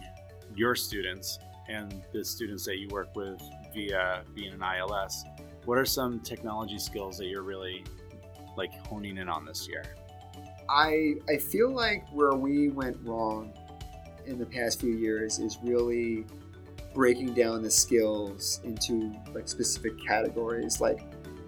your 0.56 0.76
students 0.76 1.39
and 1.67 2.02
the 2.13 2.23
students 2.23 2.65
that 2.65 2.78
you 2.78 2.88
work 2.89 3.15
with 3.15 3.41
via 3.73 4.23
being 4.34 4.54
an 4.54 4.63
ILS, 4.63 5.26
what 5.65 5.78
are 5.78 5.86
some 5.86 6.19
technology 6.21 6.80
skills 6.80 7.17
that 7.17 7.26
you're 7.26 7.43
really 7.43 7.84
like 8.56 8.73
honing 8.88 9.17
in 9.17 9.28
on 9.28 9.45
this 9.45 9.67
year? 9.67 9.84
I 10.69 11.15
I 11.30 11.38
feel 11.38 11.71
like 11.71 12.08
where 12.12 12.34
we 12.34 12.69
went 12.69 12.97
wrong 13.04 13.54
in 14.26 14.39
the 14.39 14.45
past 14.45 14.80
few 14.80 14.93
years 14.93 15.39
is 15.39 15.58
really 15.62 16.26
breaking 16.94 17.34
down 17.34 17.62
the 17.62 17.72
skills 17.72 18.62
into 18.64 19.14
like 19.34 19.48
specific 19.48 19.94
categories 20.06 20.80
like 20.80 21.02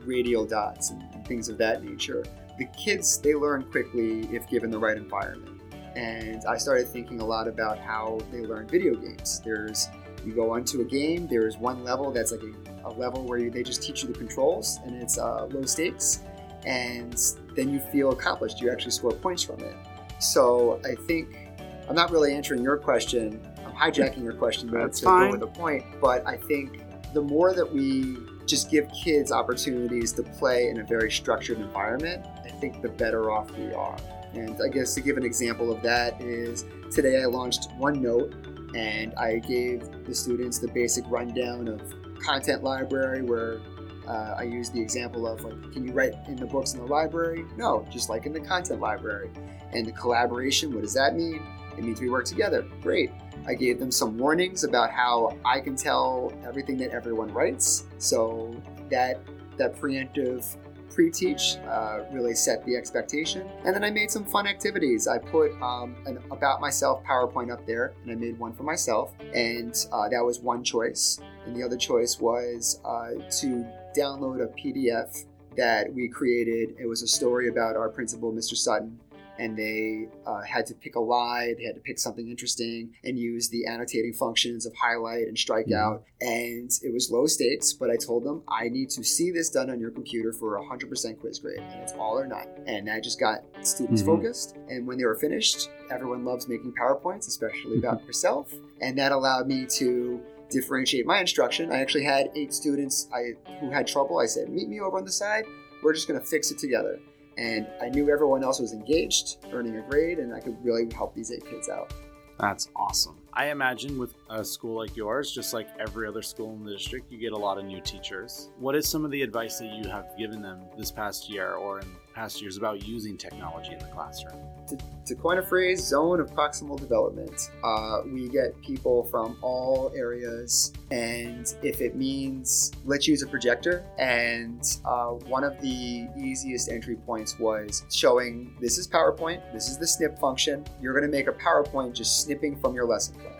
radial 0.06 0.46
dots 0.46 0.92
and, 0.92 1.04
things 1.26 1.50
of 1.50 1.58
that 1.58 1.84
nature. 1.84 2.24
The 2.60 2.66
kids 2.66 3.18
they 3.18 3.34
learn 3.34 3.64
quickly 3.64 4.30
if 4.32 4.48
given 4.48 4.70
the 4.70 4.78
right 4.78 4.96
environment. 4.96 5.60
And 5.96 6.46
I 6.46 6.58
started 6.58 6.88
thinking 6.88 7.20
a 7.20 7.26
lot 7.26 7.48
about 7.48 7.80
how 7.80 8.20
they 8.32 8.42
learn 8.42 8.68
video 8.68 8.94
games. 8.94 9.42
There's 9.44 9.88
you 10.24 10.34
go 10.34 10.52
onto 10.52 10.82
a 10.82 10.84
game. 10.84 11.28
There's 11.28 11.58
one 11.58 11.84
level 11.84 12.12
that's 12.12 12.32
like 12.32 12.42
a, 12.44 12.88
a 12.88 12.92
level 12.92 13.24
where 13.24 13.40
you, 13.40 13.50
they 13.50 13.64
just 13.64 13.82
teach 13.82 14.04
you 14.04 14.12
the 14.12 14.18
controls, 14.18 14.80
and 14.86 15.02
it's 15.02 15.18
uh, 15.18 15.46
low 15.46 15.64
stakes, 15.64 16.22
and 16.66 17.20
then 17.56 17.74
you 17.74 17.80
feel 17.80 18.12
accomplished. 18.12 18.62
You 18.62 18.72
actually 18.72 18.92
score 18.92 19.12
points 19.12 19.44
from 19.44 19.60
it. 19.62 19.76
So 20.20 20.80
I 20.86 20.96
think 20.96 21.45
I'm 21.88 21.96
not 21.96 22.12
really 22.12 22.34
answering 22.34 22.64
your 22.64 22.78
question. 22.78 23.40
I'm 23.66 23.74
hijacking 23.74 24.24
your 24.24 24.34
question, 24.34 24.70
but 24.70 24.80
That's 24.80 25.00
to 25.00 25.06
fine. 25.06 25.26
go 25.28 25.32
with 25.32 25.40
the 25.42 25.60
point. 25.60 25.84
But 26.02 26.26
I 26.28 26.38
think 26.38 26.84
the 27.14 27.22
more 27.22 27.54
that 27.54 27.72
we 27.72 28.18
just 28.46 28.70
give 28.70 28.90
kids 28.92 29.32
opportunities 29.32 30.12
to 30.14 30.24
play 30.24 30.70
in 30.70 30.80
a 30.80 30.84
very 30.84 31.12
structured 31.12 31.60
environment, 31.60 32.26
I 32.44 32.50
think 32.50 32.82
the 32.82 32.90
better 32.90 33.32
off 33.32 33.52
we 33.58 33.74
are. 33.74 33.98
And 34.34 34.58
I 34.62 34.68
guess 34.68 34.94
to 34.96 35.02
give 35.02 35.18
an 35.18 35.24
example 35.24 35.72
of 35.72 35.82
that 35.84 36.20
is 36.22 36.66
today 36.92 37.22
I 37.22 37.26
launched 37.26 37.70
OneNote 37.80 38.76
and 38.76 39.14
I 39.16 39.40
gave 39.40 40.06
the 40.06 40.14
students 40.14 40.60
the 40.60 40.68
basic 40.68 41.06
rundown 41.08 41.68
of 41.68 41.82
content 42.20 42.64
library 42.64 43.22
where 43.22 43.60
uh, 44.08 44.36
I 44.38 44.44
used 44.44 44.74
the 44.74 44.82
example 44.82 45.26
of 45.26 45.44
like, 45.44 45.72
can 45.72 45.88
you 45.88 45.94
write 45.94 46.14
in 46.28 46.36
the 46.36 46.46
books 46.46 46.74
in 46.74 46.80
the 46.80 46.86
library? 46.86 47.46
No, 47.58 47.88
just 47.90 48.10
like 48.10 48.26
in 48.26 48.34
the 48.34 48.40
content 48.40 48.82
library. 48.82 49.32
And 49.72 49.86
the 49.86 49.92
collaboration, 49.94 50.74
what 50.74 50.84
does 50.84 50.94
that 50.94 51.16
mean? 51.16 51.42
It 51.78 51.84
means 51.84 52.02
we 52.02 52.10
work 52.10 52.26
together. 52.26 52.66
Great. 52.82 53.12
I 53.48 53.54
gave 53.54 53.80
them 53.80 53.92
some 53.92 54.18
warnings 54.18 54.64
about 54.64 54.92
how 54.92 55.38
I 55.46 55.60
can 55.60 55.76
tell 55.76 56.34
everything 56.46 56.78
that 56.78 56.92
everyone 56.92 57.32
writes. 57.32 57.86
So 57.98 58.56
that 58.90 59.20
that 59.58 59.76
preemptive 59.76 60.58
pre-teach 60.96 61.58
uh, 61.68 62.06
really 62.12 62.34
set 62.34 62.66
the 62.66 62.76
expectation. 62.76 63.48
And 63.66 63.76
then 63.76 63.84
I 63.84 63.92
made 63.92 64.10
some 64.10 64.24
fun 64.24 64.48
activities. 64.48 65.08
I 65.08 65.18
put 65.18 65.52
um, 65.62 65.96
an 66.06 66.20
about 66.32 66.62
myself 66.62 67.04
PowerPoint 67.04 67.52
up 67.52 67.66
there, 67.68 67.94
and 68.04 68.12
I 68.12 68.16
made 68.16 68.40
one 68.40 68.54
for 68.54 68.64
myself, 68.64 69.14
and 69.34 69.76
uh, 69.92 70.08
that 70.10 70.24
was 70.24 70.40
one 70.40 70.64
choice. 70.64 71.20
And 71.46 71.56
the 71.56 71.64
other 71.64 71.78
choice 71.78 72.20
was 72.20 72.80
uh, 72.86 73.10
to 73.40 73.66
download 73.96 74.42
a 74.42 74.48
PDF 74.48 75.26
that 75.58 75.94
we 75.94 76.08
created. 76.08 76.76
It 76.80 76.88
was 76.88 77.02
a 77.04 77.08
story 77.08 77.50
about 77.50 77.76
our 77.76 77.90
principal, 77.90 78.32
Mr. 78.32 78.56
Sutton, 78.56 79.00
and 79.38 79.58
they 79.58 80.08
uh, 80.26 80.42
had 80.42 80.66
to 80.68 80.74
pick 80.74 80.96
a 80.96 81.00
lie, 81.00 81.54
they 81.58 81.64
had 81.66 81.76
to 81.76 81.82
pick 81.82 82.00
something 82.00 82.30
interesting 82.30 82.94
and 83.04 83.18
use 83.20 83.50
the 83.50 83.66
annotating 83.66 84.14
functions 84.14 84.66
of 84.66 84.74
highlight 84.76 85.28
and 85.28 85.36
strikeout. 85.38 86.02
And 86.22 86.72
it 86.84 86.94
was 86.94 87.12
low 87.12 87.26
stakes, 87.28 87.74
but 87.74 87.90
I 87.90 87.98
told 87.98 88.24
them, 88.24 88.44
I 88.48 88.70
need 88.70 88.90
to 88.92 89.04
see 89.04 89.32
this 89.32 89.50
done 89.50 89.70
on 89.70 89.80
your 89.80 89.92
computer 89.92 90.32
for 90.32 90.58
a 90.58 90.64
100% 90.64 91.20
quiz 91.20 91.40
grade, 91.40 91.60
and 91.60 91.82
it's 91.82 91.94
all 91.94 92.18
or 92.18 92.28
none. 92.28 92.48
And 92.68 92.88
that 92.88 93.04
just 93.04 93.20
got 93.20 93.44
students 93.62 94.02
Mhm. 94.02 94.06
focused. 94.06 94.56
And 94.70 94.88
when 94.88 94.98
they 94.98 95.06
were 95.06 95.16
finished, 95.16 95.70
everyone 95.92 96.24
loves 96.26 96.48
making 96.48 96.74
PowerPoints, 96.74 97.28
especially 97.28 97.78
about 97.78 98.04
yourself. 98.06 98.54
And 98.82 98.98
that 98.98 99.12
allowed 99.12 99.48
me 99.48 99.66
to 99.78 100.22
differentiate 100.50 101.06
my 101.06 101.20
instruction. 101.20 101.72
I 101.72 101.80
actually 101.80 102.04
had 102.04 102.30
eight 102.36 102.54
students 102.54 103.08
I, 103.14 103.34
who 103.60 103.70
had 103.72 103.88
trouble. 103.88 104.20
I 104.20 104.26
said, 104.28 104.50
Meet 104.50 104.70
me 104.70 104.80
over 104.80 104.98
on 104.98 105.04
the 105.06 105.12
side. 105.12 105.46
We're 105.84 105.94
just 105.94 106.08
going 106.08 106.20
to 106.20 106.26
fix 106.26 106.52
it 106.52 106.58
together 106.58 107.00
and 107.38 107.68
I 107.82 107.90
knew 107.90 108.10
everyone 108.10 108.44
else 108.44 108.60
was 108.60 108.74
engaged, 108.74 109.38
earning 109.52 109.78
a 109.78 109.82
grade, 109.82 110.20
and 110.20 110.34
I 110.34 110.40
could 110.40 110.64
really 110.64 110.92
help 110.94 111.14
these 111.14 111.32
eight 111.32 111.46
kids 111.50 111.70
out. 111.70 111.94
That's 112.40 112.70
awesome. 112.76 113.18
I 113.34 113.48
imagine 113.48 113.98
with 113.98 114.16
a 114.30 114.44
school 114.44 114.78
like 114.78 114.96
yours, 114.96 115.32
just 115.32 115.54
like 115.54 115.68
every 115.80 116.08
other 116.08 116.22
school 116.22 116.54
in 116.56 116.64
the 116.64 116.72
district, 116.72 117.12
you 117.12 117.18
get 117.18 117.34
a 117.34 117.38
lot 117.38 117.58
of 117.58 117.66
new 117.66 117.82
teachers. 117.82 118.50
What 118.58 118.76
is 118.76 118.88
some 118.88 119.06
of 119.06 119.12
the 119.12 119.22
advice 119.22 119.60
that 119.60 119.72
you 119.72 119.90
have 119.90 120.18
given 120.18 120.42
them 120.42 120.62
this 120.78 120.92
past 120.92 121.30
year 121.30 121.54
or 121.54 121.80
in 121.80 121.88
past 122.14 122.42
years 122.42 122.58
about 122.58 122.88
using 122.88 123.18
technology 123.18 123.74
in 123.74 123.80
the 123.80 123.86
classroom? 123.86 124.42
To, 124.70 124.78
to 125.06 125.16
coin 125.16 125.38
a 125.38 125.44
phrase, 125.44 125.84
zone 125.84 126.20
of 126.20 126.32
proximal 126.32 126.80
development, 126.80 127.52
uh, 127.64 128.02
we 128.06 128.28
get 128.28 128.60
people 128.62 129.04
from 129.06 129.38
all 129.42 129.92
areas, 129.96 130.74
and 130.90 131.54
if 131.62 131.82
it 131.82 131.96
means 131.96 132.72
let's 132.84 133.08
use 133.08 133.22
a 133.22 133.28
projector, 133.28 133.86
and 134.00 134.80
uh, 134.86 135.10
one 135.10 135.44
of 135.44 135.60
the 135.62 136.08
easiest 136.18 136.70
entry 136.70 136.96
points 136.96 137.38
was 137.38 137.84
showing 137.92 138.56
this 138.60 138.80
is 138.80 138.88
PowerPoint, 138.88 139.42
this 139.54 139.70
is 139.70 139.78
the 139.78 139.88
snip 139.88 140.18
function. 140.18 140.66
You're 140.82 140.94
going 140.94 141.10
to 141.10 141.16
make 141.16 141.28
a 141.28 141.34
PowerPoint 141.34 141.94
just 141.94 142.22
snipping 142.22 142.56
from 142.56 142.74
your 142.74 142.86
lesson 142.86 143.16
plans. 143.20 143.35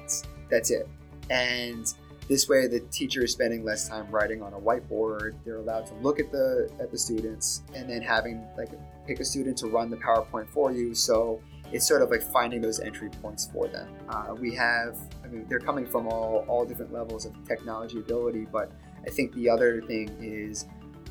That's 0.50 0.72
it. 0.72 0.88
And 1.30 1.92
this 2.28 2.50
way, 2.50 2.68
the 2.68 2.80
teacher 2.92 3.24
is 3.24 3.32
spending 3.32 3.64
less 3.64 3.88
time 3.88 4.10
writing 4.10 4.42
on 4.42 4.54
a 4.54 4.60
whiteboard. 4.60 5.36
They're 5.44 5.58
allowed 5.58 5.86
to 5.88 5.94
look 5.96 6.20
at 6.20 6.32
the 6.32 6.70
at 6.80 6.92
the 6.92 6.98
students, 6.98 7.62
and 7.76 7.90
then 7.90 8.02
having 8.02 8.44
like 8.58 8.70
pick 9.06 9.20
a 9.20 9.26
student 9.26 9.58
to 9.60 9.68
run 9.68 9.90
the 9.90 9.98
PowerPoint 9.98 10.50
for 10.50 10.72
you. 10.72 10.96
So 10.96 11.42
it's 11.72 11.88
sort 11.88 12.02
of 12.02 12.10
like 12.10 12.22
finding 12.22 12.62
those 12.62 12.80
entry 12.80 13.10
points 13.22 13.50
for 13.52 13.68
them. 13.68 13.88
Uh, 14.10 14.36
we 14.40 14.56
have, 14.56 14.98
I 15.24 15.28
mean, 15.28 15.46
they're 15.48 15.60
coming 15.60 15.86
from 15.86 16.08
all 16.08 16.46
all 16.48 16.66
different 16.66 16.92
levels 16.92 17.26
of 17.26 17.34
technology 17.48 18.00
ability, 18.00 18.48
but 18.52 18.72
I 19.06 19.12
think 19.12 19.34
the 19.34 19.48
other 19.50 19.82
thing 19.82 20.16
is 20.20 20.66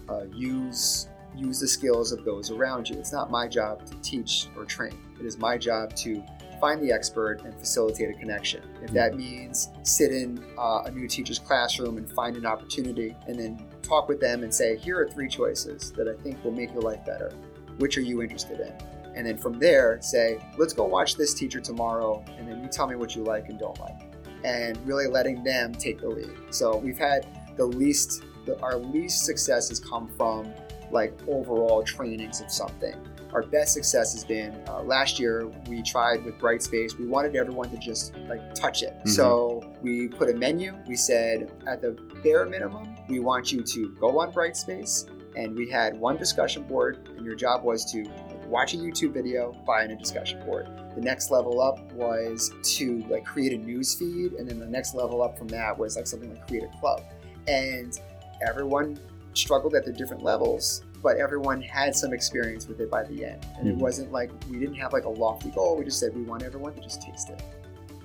uh, 0.09 0.25
use 0.33 1.09
use 1.37 1.61
the 1.61 1.69
skills 1.69 2.13
of 2.13 2.25
those 2.25 2.51
around 2.51 2.89
you. 2.89 2.97
It's 2.99 3.13
not 3.13 3.31
my 3.31 3.49
job 3.49 3.87
to 3.87 3.97
teach 4.03 4.49
or 4.57 4.65
train. 4.65 4.97
It 5.19 5.27
is 5.27 5.39
my 5.39 5.59
job 5.59 5.95
to 5.97 6.23
find 6.61 6.83
the 6.83 6.93
expert 6.93 7.43
and 7.45 7.55
facilitate 7.55 8.11
a 8.11 8.15
connection. 8.15 8.63
If 8.83 8.91
that 8.93 9.17
means 9.17 9.69
sit 9.83 10.13
in 10.13 10.45
uh, 10.59 10.83
a 10.87 10.91
new 10.91 11.09
teacher's 11.09 11.39
classroom 11.39 11.99
and 11.99 12.11
find 12.13 12.37
an 12.37 12.47
opportunity 12.47 13.17
and 13.27 13.39
then 13.39 13.65
talk 13.83 14.09
with 14.09 14.21
them 14.21 14.43
and 14.43 14.55
say, 14.55 14.77
here 14.77 15.01
are 15.01 15.09
three 15.09 15.29
choices 15.29 15.93
that 15.93 16.09
I 16.09 16.21
think 16.23 16.43
will 16.45 16.53
make 16.53 16.73
your 16.73 16.83
life 16.83 17.05
better. 17.05 17.33
Which 17.79 17.99
are 17.99 18.03
you 18.03 18.23
interested 18.23 18.61
in? 18.61 18.73
And 19.15 19.27
then 19.27 19.39
from 19.39 19.59
there, 19.59 19.99
say, 20.01 20.39
let's 20.59 20.73
go 20.73 20.85
watch 20.85 21.17
this 21.17 21.35
teacher 21.35 21.61
tomorrow, 21.61 22.25
and 22.37 22.49
then 22.49 22.63
you 22.63 22.69
tell 22.69 22.87
me 22.87 22.97
what 22.97 23.15
you 23.15 23.23
like 23.23 23.49
and 23.49 23.59
don't 23.59 23.79
like. 23.81 24.01
And 24.45 24.77
really 24.87 25.07
letting 25.07 25.45
them 25.45 25.73
take 25.73 26.01
the 26.01 26.09
lead. 26.09 26.33
So 26.51 26.77
we've 26.77 26.99
had 26.99 27.27
the 27.57 27.65
least, 27.65 28.25
the, 28.45 28.61
our 28.61 28.77
least 28.77 29.25
success 29.25 29.69
has 29.69 29.79
come 29.79 30.09
from 30.17 30.53
like 30.91 31.17
overall 31.29 31.83
trainings 31.83 32.41
of 32.41 32.51
something 32.51 32.95
our 33.35 33.43
best 33.43 33.75
success 33.75 34.13
has 34.15 34.25
been 34.25 34.57
uh, 34.69 34.81
last 34.83 35.19
year 35.19 35.47
we 35.69 35.83
tried 35.83 36.25
with 36.25 36.39
brightspace 36.39 36.97
we 36.99 37.07
wanted 37.07 37.35
everyone 37.37 37.69
to 37.71 37.77
just 37.79 38.15
like 38.29 38.55
touch 38.55 38.83
it. 38.83 38.95
Mhm. 39.05 39.09
so 39.11 39.75
we 39.83 40.09
put 40.09 40.31
a 40.31 40.35
menu. 40.35 40.75
We 40.89 40.97
said 40.97 41.51
at 41.67 41.83
the 41.83 41.93
bare 42.23 42.47
minimum 42.47 42.95
we 43.09 43.19
want 43.19 43.53
you 43.53 43.63
to 43.63 43.89
go 44.01 44.19
on 44.21 44.33
brightspace 44.33 45.11
and 45.37 45.57
we 45.57 45.69
had 45.69 45.99
one 45.99 46.17
discussion 46.17 46.63
board 46.63 47.09
and 47.17 47.27
your 47.27 47.35
job 47.35 47.65
was 47.65 47.85
to 47.93 48.05
watch 48.49 48.73
a 48.75 48.77
youtube 48.77 49.13
video 49.13 49.53
find 49.67 49.91
a 49.91 49.97
discussion 49.97 50.45
board. 50.47 50.69
The 50.95 51.01
next 51.01 51.33
level 51.33 51.61
up 51.61 51.93
was 51.93 52.53
to 52.77 53.05
like 53.09 53.25
create 53.25 53.53
a 53.53 53.57
news 53.59 53.95
feed 53.97 54.35
and 54.35 54.49
then 54.49 54.61
the 54.61 54.67
next 54.67 54.95
level 54.95 55.23
up 55.23 55.37
from 55.37 55.49
that 55.49 55.77
was 55.77 55.97
like 55.97 56.07
something 56.07 56.31
like 56.31 56.47
create 56.47 56.63
a 56.63 56.79
club. 56.79 57.03
And 57.49 57.99
everyone 58.47 58.97
struggled 59.33 59.75
at 59.75 59.85
the 59.85 59.93
different 59.93 60.23
levels 60.23 60.84
but 61.05 61.19
everyone 61.19 61.61
had 61.63 61.95
some 61.95 62.13
experience 62.13 62.67
with 62.67 62.81
it 62.81 62.91
by 62.91 63.05
the 63.05 63.25
end 63.25 63.47
and 63.59 63.69
it 63.69 63.77
Mhm. 63.77 63.81
wasn't 63.81 64.11
like 64.11 64.31
we 64.51 64.59
didn't 64.59 64.75
have 64.77 64.93
like 64.93 65.05
a 65.05 65.09
lofty 65.25 65.51
goal 65.51 65.77
we 65.77 65.85
just 65.85 66.01
said 66.01 66.13
we 66.17 66.23
want 66.23 66.43
everyone 66.43 66.75
to 66.75 66.81
just 66.81 67.01
taste 67.03 67.29
it 67.31 67.41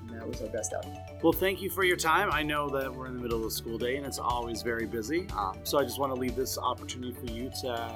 and 0.09 0.11
that 0.19 0.27
was 0.27 0.39
our 0.41 0.49
best 0.49 0.73
outcome 0.73 0.93
Well, 1.23 1.33
thank 1.33 1.61
you 1.61 1.69
for 1.69 1.83
your 1.83 1.97
time. 1.97 2.29
I 2.31 2.43
know 2.43 2.69
that 2.69 2.93
we're 2.95 3.07
in 3.07 3.15
the 3.15 3.21
middle 3.21 3.39
of 3.39 3.43
the 3.45 3.51
school 3.51 3.77
day 3.77 3.97
and 3.97 4.05
it's 4.05 4.19
always 4.19 4.61
very 4.61 4.85
busy. 4.85 5.27
Um, 5.37 5.57
so 5.63 5.77
I 5.79 5.83
just 5.83 5.99
want 5.99 6.13
to 6.15 6.19
leave 6.19 6.35
this 6.35 6.57
opportunity 6.57 7.11
for 7.13 7.25
you 7.33 7.49
to 7.61 7.91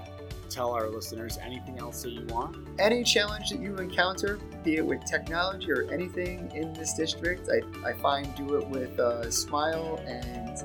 tell 0.50 0.72
our 0.74 0.90
listeners 0.90 1.40
anything 1.42 1.80
else 1.80 2.04
that 2.04 2.12
you 2.12 2.26
want. 2.28 2.58
any 2.80 3.02
challenge 3.04 3.50
that 3.50 3.60
you 3.62 3.76
encounter 3.78 4.38
be 4.64 4.76
it 4.76 4.86
with 4.86 5.04
technology 5.06 5.72
or 5.72 5.90
anything 5.92 6.52
in 6.54 6.74
this 6.74 6.94
district 6.94 7.50
i, 7.50 7.90
I 7.90 7.94
find 7.94 8.34
do 8.36 8.56
it 8.58 8.68
with 8.68 9.00
a 9.00 9.32
smile 9.32 10.00
and 10.06 10.56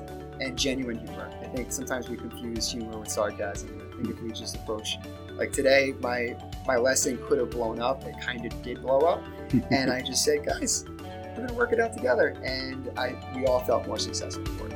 and 0.41 0.55
genuine 0.57 0.99
humor 0.99 1.31
i 1.41 1.45
think 1.47 1.71
sometimes 1.71 2.07
we 2.09 2.17
confuse 2.17 2.69
humor 2.71 2.99
with 2.99 3.09
sarcasm 3.09 3.69
i 3.81 3.88
think 4.01 4.15
if 4.15 4.21
we 4.21 4.31
just 4.31 4.55
approach 4.55 4.97
like 5.37 5.51
today 5.51 5.93
my 6.01 6.35
my 6.67 6.77
lesson 6.77 7.17
could 7.27 7.39
have 7.39 7.49
blown 7.49 7.79
up. 7.79 8.03
It 8.05 8.15
kind 8.21 8.45
of 8.45 8.61
did 8.61 8.81
blow 8.81 8.99
up. 8.99 9.23
And 9.71 9.91
I 9.91 10.01
just 10.01 10.23
said, 10.23 10.45
guys, 10.45 10.85
we're 10.87 11.47
gonna 11.47 11.53
work 11.55 11.73
it 11.73 11.79
out 11.79 11.91
together, 11.91 12.37
and 12.43 12.91
I 12.95 13.15
we 13.35 13.47
all 13.47 13.61
felt 13.61 13.87
more 13.87 13.97
successful 13.97 14.45
for 14.45 14.67
it. 14.67 14.68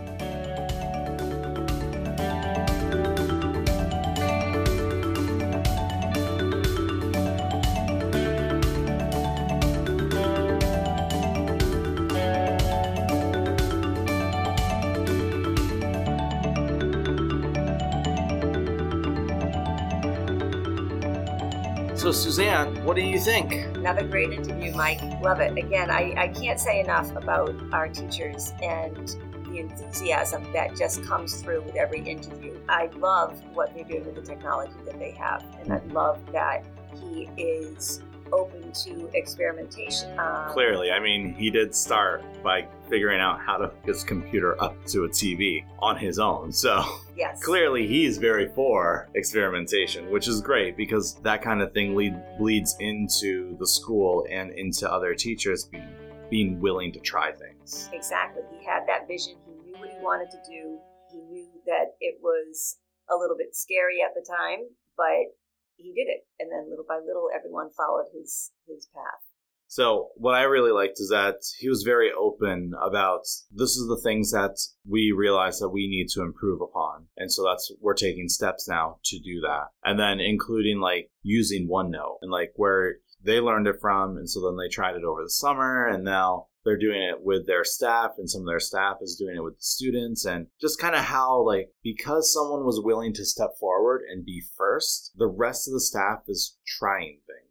What 22.94 23.00
do 23.02 23.08
you 23.08 23.20
think? 23.20 23.54
Another 23.76 24.06
great 24.06 24.32
interview, 24.32 24.72
Mike. 24.76 25.02
Love 25.20 25.40
it. 25.40 25.58
Again, 25.58 25.90
I, 25.90 26.14
I 26.16 26.28
can't 26.28 26.60
say 26.60 26.80
enough 26.80 27.10
about 27.16 27.56
our 27.74 27.88
teachers 27.88 28.54
and 28.62 29.08
the 29.48 29.58
enthusiasm 29.58 30.46
that 30.54 30.78
just 30.78 31.04
comes 31.04 31.42
through 31.42 31.64
with 31.64 31.76
every 31.76 32.02
interview. 32.02 32.56
I 32.70 32.92
love 32.98 33.44
what 33.56 33.74
they're 33.74 33.84
doing 33.84 34.06
with 34.06 34.14
the 34.14 34.22
technology 34.22 34.76
that 34.86 35.00
they 35.00 35.10
have, 35.14 35.44
and 35.60 35.74
I 35.74 35.82
love 35.88 36.20
that 36.34 36.66
he 37.02 37.32
is 37.36 38.04
open 38.34 38.72
to 38.72 39.10
experimentation. 39.14 40.18
Um, 40.20 40.50
Clearly, 40.50 40.92
I 40.92 41.00
mean, 41.00 41.34
he 41.34 41.50
did 41.50 41.74
start 41.76 42.24
by 42.44 42.68
figuring 42.90 43.22
out 43.22 43.40
how 43.40 43.58
to 43.58 43.68
hook 43.68 43.86
his 43.86 44.04
computer 44.04 44.62
up 44.62 44.84
to 44.88 45.06
a 45.06 45.10
TV 45.10 45.64
on 45.80 45.98
his 45.98 46.20
own. 46.20 46.52
So 46.52 46.84
yes. 47.16 47.42
clearly, 47.44 47.88
he's 47.88 48.18
very 48.18 48.50
for 48.50 49.10
experimentation, 49.16 50.10
which 50.12 50.28
is 50.28 50.42
great 50.42 50.76
because 50.76 51.16
that 51.22 51.42
kind 51.42 51.62
of 51.62 51.74
thing 51.74 51.96
lead, 51.96 52.16
bleeds 52.38 52.76
into 52.80 53.56
the 53.60 53.68
school 53.68 54.26
and 54.30 54.52
into 54.52 54.92
other 54.92 55.16
teachers 55.16 55.66
being 55.66 55.88
being 56.30 56.60
willing 56.60 56.92
to 56.92 57.00
try 57.00 57.32
things. 57.32 57.90
Exactly. 57.94 58.42
He 58.58 58.66
had 58.66 58.88
that 58.88 59.08
vision. 59.08 59.36
He 59.46 59.54
knew 59.54 59.78
what 59.78 59.90
he 59.90 59.98
wanted 60.02 60.32
to 60.32 60.38
do. 60.50 60.80
He 61.12 61.22
knew 61.30 61.48
that 61.68 61.94
it 62.02 62.18
was 62.24 62.78
a 63.12 63.16
little 63.16 63.38
bit 63.38 63.56
scary 63.56 64.02
at 64.02 64.16
the 64.16 64.26
time, 64.26 64.66
but 64.98 65.38
he 65.84 65.92
did 65.92 66.08
it. 66.08 66.26
And 66.40 66.50
then 66.50 66.70
little 66.70 66.86
by 66.88 67.00
little, 67.06 67.28
everyone 67.36 67.70
followed 67.76 68.08
his 68.16 68.52
his 68.68 68.88
path. 68.96 69.24
So 69.68 70.10
what 70.18 70.36
I 70.36 70.44
really 70.44 70.72
liked 70.72 71.00
is 71.00 71.10
that 71.10 71.38
he 71.58 71.68
was 71.68 71.82
very 71.82 72.12
open 72.12 72.74
about 72.80 73.22
this 73.52 73.72
is 73.72 73.88
the 73.88 74.00
things 74.04 74.32
that 74.32 74.56
we 74.88 75.12
realize 75.12 75.58
that 75.60 75.70
we 75.70 75.88
need 75.88 76.10
to 76.10 76.22
improve 76.22 76.62
upon. 76.62 77.08
And 77.18 77.32
so 77.32 77.44
that's 77.44 77.72
we're 77.82 77.96
taking 77.96 78.30
steps 78.30 78.68
now 78.68 79.00
to 79.06 79.20
do 79.20 79.42
that. 79.42 79.70
And 79.84 80.00
then 80.00 80.20
including 80.20 80.80
like 80.80 81.10
using 81.24 81.68
OneNote 81.68 82.18
and 82.22 82.32
like 82.32 82.52
where 82.56 82.98
they 83.24 83.40
learned 83.40 83.68
it 83.68 83.80
from 83.80 84.18
and 84.18 84.30
so 84.30 84.42
then 84.42 84.58
they 84.58 84.70
tried 84.70 84.96
it 84.96 85.04
over 85.04 85.24
the 85.24 85.30
summer 85.30 85.88
and 85.88 86.04
now 86.04 86.48
they're 86.64 86.78
doing 86.78 87.02
it 87.02 87.24
with 87.24 87.46
their 87.46 87.64
staff 87.64 88.12
and 88.18 88.30
some 88.30 88.42
of 88.42 88.48
their 88.48 88.60
staff 88.60 88.98
is 89.02 89.16
doing 89.16 89.36
it 89.36 89.44
with 89.44 89.56
the 89.56 89.64
students 89.64 90.26
and 90.26 90.48
just 90.62 90.80
kind 90.80 90.96
of 90.96 91.02
how 91.02 91.46
like 91.46 91.70
because 91.84 92.34
someone 92.34 92.66
was 92.66 92.82
willing 92.84 93.14
to 93.14 93.26
step 93.26 93.52
forward 93.60 94.02
and 94.10 94.26
be 94.26 94.42
first 94.58 95.12
the 95.18 95.28
rest 95.28 95.68
of 95.68 95.74
the 95.74 95.82
staff 95.82 96.20
is 96.28 96.58
trying 96.66 97.20
things 97.28 97.43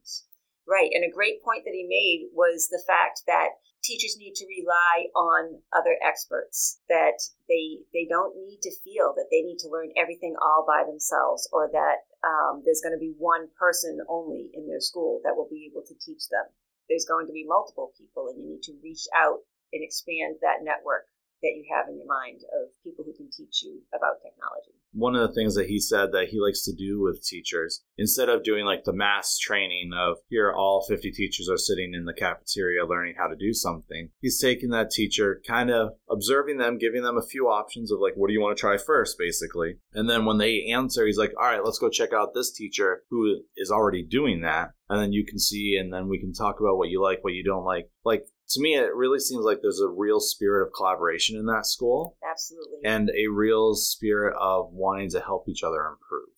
right 0.66 0.90
and 0.92 1.04
a 1.04 1.12
great 1.12 1.42
point 1.42 1.64
that 1.64 1.74
he 1.74 1.86
made 1.88 2.28
was 2.32 2.68
the 2.68 2.82
fact 2.86 3.22
that 3.26 3.58
teachers 3.82 4.16
need 4.18 4.34
to 4.34 4.46
rely 4.46 5.10
on 5.16 5.58
other 5.74 5.98
experts 6.06 6.80
that 6.88 7.18
they 7.48 7.82
they 7.92 8.06
don't 8.08 8.36
need 8.38 8.60
to 8.62 8.70
feel 8.84 9.12
that 9.16 9.26
they 9.30 9.42
need 9.42 9.58
to 9.58 9.68
learn 9.68 9.90
everything 9.96 10.34
all 10.40 10.64
by 10.66 10.84
themselves 10.86 11.48
or 11.52 11.68
that 11.72 12.06
um, 12.22 12.62
there's 12.64 12.80
going 12.80 12.94
to 12.94 13.02
be 13.02 13.14
one 13.18 13.48
person 13.58 13.98
only 14.08 14.50
in 14.54 14.68
their 14.68 14.80
school 14.80 15.20
that 15.24 15.34
will 15.34 15.48
be 15.50 15.66
able 15.66 15.82
to 15.82 15.94
teach 15.98 16.28
them 16.30 16.46
there's 16.92 17.08
going 17.08 17.26
to 17.26 17.32
be 17.32 17.48
multiple 17.48 17.92
people, 17.96 18.28
and 18.28 18.36
you 18.36 18.44
need 18.52 18.62
to 18.68 18.76
reach 18.82 19.08
out 19.16 19.40
and 19.72 19.82
expand 19.82 20.36
that 20.42 20.60
network 20.60 21.08
that 21.40 21.56
you 21.56 21.64
have 21.72 21.88
in 21.88 21.96
your 21.96 22.06
mind 22.06 22.44
of 22.52 22.68
people 22.84 23.04
who 23.04 23.14
can 23.14 23.30
teach 23.30 23.64
you 23.64 23.80
about 23.96 24.20
technology. 24.20 24.76
One 24.92 25.14
of 25.16 25.26
the 25.26 25.34
things 25.34 25.54
that 25.54 25.68
he 25.68 25.80
said 25.80 26.12
that 26.12 26.28
he 26.28 26.40
likes 26.40 26.62
to 26.64 26.74
do 26.74 27.00
with 27.00 27.24
teachers, 27.24 27.82
instead 27.96 28.28
of 28.28 28.44
doing 28.44 28.64
like 28.64 28.84
the 28.84 28.92
mass 28.92 29.38
training 29.38 29.90
of 29.96 30.18
here, 30.28 30.52
all 30.52 30.84
50 30.88 31.10
teachers 31.12 31.48
are 31.48 31.56
sitting 31.56 31.94
in 31.94 32.04
the 32.04 32.14
cafeteria 32.14 32.84
learning 32.86 33.14
how 33.18 33.28
to 33.28 33.36
do 33.36 33.52
something, 33.52 34.10
he's 34.20 34.40
taking 34.40 34.70
that 34.70 34.90
teacher, 34.90 35.40
kind 35.46 35.70
of 35.70 35.92
observing 36.10 36.58
them, 36.58 36.78
giving 36.78 37.02
them 37.02 37.16
a 37.16 37.26
few 37.26 37.48
options 37.48 37.90
of 37.90 38.00
like, 38.00 38.14
what 38.16 38.28
do 38.28 38.34
you 38.34 38.40
want 38.40 38.56
to 38.56 38.60
try 38.60 38.76
first, 38.76 39.16
basically. 39.18 39.76
And 39.94 40.08
then 40.08 40.24
when 40.24 40.38
they 40.38 40.66
answer, 40.72 41.06
he's 41.06 41.18
like, 41.18 41.32
all 41.38 41.46
right, 41.46 41.64
let's 41.64 41.78
go 41.78 41.88
check 41.88 42.12
out 42.12 42.34
this 42.34 42.52
teacher 42.52 43.02
who 43.10 43.42
is 43.56 43.70
already 43.70 44.02
doing 44.02 44.42
that. 44.42 44.72
And 44.88 45.00
then 45.00 45.12
you 45.12 45.24
can 45.24 45.38
see, 45.38 45.78
and 45.80 45.92
then 45.92 46.08
we 46.08 46.18
can 46.18 46.34
talk 46.34 46.60
about 46.60 46.76
what 46.76 46.90
you 46.90 47.02
like, 47.02 47.24
what 47.24 47.32
you 47.32 47.42
don't 47.42 47.64
like. 47.64 47.88
Like 48.04 48.26
to 48.52 48.60
me, 48.60 48.74
it 48.74 48.94
really 48.94 49.18
seems 49.18 49.44
like 49.44 49.60
there's 49.62 49.80
a 49.80 49.88
real 49.88 50.20
spirit 50.20 50.66
of 50.66 50.72
collaboration 50.72 51.38
in 51.38 51.46
that 51.46 51.66
school. 51.66 52.16
Absolutely. 52.28 52.78
And 52.84 53.10
a 53.10 53.28
real 53.28 53.74
spirit 53.74 54.34
of 54.38 54.72
wanting 54.72 55.10
to 55.10 55.20
help 55.20 55.48
each 55.48 55.62
other 55.62 55.80
improve. 55.80 56.28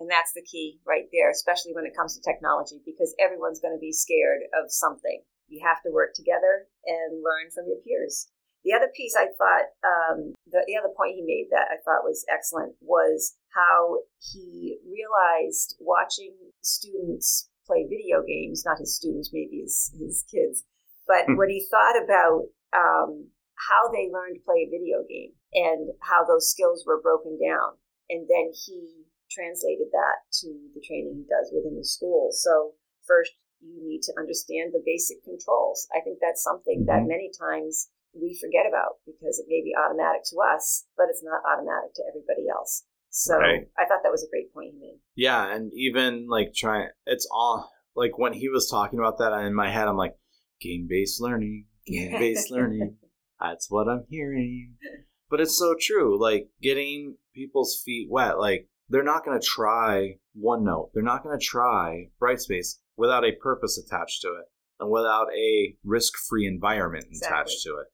And 0.00 0.10
that's 0.10 0.32
the 0.34 0.42
key 0.42 0.80
right 0.86 1.06
there, 1.12 1.30
especially 1.30 1.74
when 1.74 1.86
it 1.86 1.94
comes 1.96 2.16
to 2.16 2.22
technology, 2.22 2.80
because 2.84 3.14
everyone's 3.20 3.60
going 3.60 3.74
to 3.74 3.80
be 3.80 3.92
scared 3.92 4.42
of 4.50 4.72
something. 4.72 5.22
You 5.46 5.62
have 5.64 5.82
to 5.82 5.92
work 5.92 6.14
together 6.14 6.66
and 6.86 7.22
learn 7.22 7.52
from 7.54 7.66
your 7.68 7.78
peers. 7.86 8.28
The 8.64 8.74
other 8.74 8.90
piece 8.96 9.14
I 9.14 9.26
thought, 9.26 9.66
um, 9.84 10.34
the, 10.46 10.62
the 10.66 10.76
other 10.76 10.92
point 10.96 11.14
he 11.14 11.22
made 11.22 11.48
that 11.50 11.70
I 11.70 11.82
thought 11.84 12.06
was 12.06 12.24
excellent 12.32 12.74
was 12.80 13.36
how 13.54 13.98
he 14.18 14.78
realized 14.86 15.76
watching 15.80 16.34
students 16.62 17.48
play 17.66 17.86
video 17.88 18.22
games, 18.26 18.64
not 18.64 18.78
his 18.78 18.96
students, 18.96 19.30
maybe 19.32 19.62
his, 19.62 19.92
his 19.98 20.24
kids, 20.30 20.64
but 21.06 21.26
hmm. 21.26 21.36
when 21.36 21.50
he 21.50 21.66
thought 21.70 21.96
about 21.96 22.48
um, 22.72 23.28
how 23.56 23.90
they 23.92 24.10
learned 24.12 24.36
to 24.36 24.46
play 24.46 24.66
a 24.66 24.72
video 24.72 25.04
game 25.08 25.32
and 25.52 25.90
how 26.00 26.24
those 26.24 26.50
skills 26.50 26.84
were 26.86 27.00
broken 27.00 27.38
down, 27.38 27.76
and 28.10 28.26
then 28.28 28.50
he 28.52 29.06
translated 29.30 29.88
that 29.92 30.28
to 30.40 30.48
the 30.74 30.82
training 30.84 31.24
he 31.24 31.26
does 31.28 31.50
within 31.52 31.76
the 31.76 31.84
school. 31.84 32.28
So 32.32 32.72
first, 33.06 33.32
you 33.60 33.80
need 33.80 34.02
to 34.02 34.14
understand 34.18 34.72
the 34.72 34.82
basic 34.84 35.22
controls. 35.24 35.86
I 35.94 36.00
think 36.00 36.18
that's 36.20 36.42
something 36.42 36.84
that 36.86 37.06
mm-hmm. 37.06 37.14
many 37.14 37.30
times 37.38 37.88
we 38.12 38.36
forget 38.36 38.68
about 38.68 39.00
because 39.06 39.38
it 39.38 39.46
may 39.48 39.62
be 39.62 39.72
automatic 39.72 40.22
to 40.30 40.36
us, 40.42 40.84
but 40.96 41.06
it's 41.08 41.22
not 41.22 41.40
automatic 41.48 41.94
to 41.94 42.02
everybody 42.08 42.48
else. 42.50 42.84
So 43.10 43.36
right. 43.36 43.68
I 43.78 43.84
thought 43.86 44.00
that 44.02 44.12
was 44.12 44.24
a 44.24 44.30
great 44.30 44.52
point 44.52 44.72
he 44.72 44.80
made. 44.80 45.00
Yeah, 45.16 45.54
and 45.54 45.72
even 45.74 46.26
like 46.28 46.52
trying, 46.54 46.88
it's 47.06 47.28
all 47.30 47.70
like 47.94 48.18
when 48.18 48.32
he 48.32 48.48
was 48.48 48.68
talking 48.68 48.98
about 48.98 49.18
that 49.18 49.32
in 49.44 49.54
my 49.54 49.70
head, 49.70 49.86
I'm 49.86 49.96
like, 49.96 50.14
game 50.62 50.86
based 50.88 51.20
learning, 51.20 51.66
game 51.86 52.12
based 52.12 52.50
learning. 52.50 52.96
That's 53.40 53.70
what 53.70 53.88
I'm 53.88 54.04
hearing. 54.08 54.76
But 55.30 55.40
it's 55.40 55.58
so 55.58 55.74
true. 55.80 56.20
Like 56.20 56.50
getting 56.60 57.16
people's 57.34 57.80
feet 57.86 58.06
wet. 58.10 58.38
Like 58.38 58.68
they're 58.90 59.02
not 59.02 59.24
going 59.24 59.40
to 59.40 59.46
try 59.46 60.16
OneNote. 60.38 60.90
They're 60.92 61.02
not 61.02 61.22
going 61.22 61.38
to 61.38 61.42
try 61.42 62.08
Brightspace 62.20 62.76
without 62.98 63.24
a 63.24 63.32
purpose 63.42 63.78
attached 63.78 64.20
to 64.20 64.28
it 64.28 64.44
and 64.78 64.90
without 64.90 65.28
a 65.34 65.74
risk 65.84 66.12
free 66.28 66.46
environment 66.46 67.06
exactly. 67.08 67.34
attached 67.34 67.62
to 67.62 67.70
it. 67.78 67.86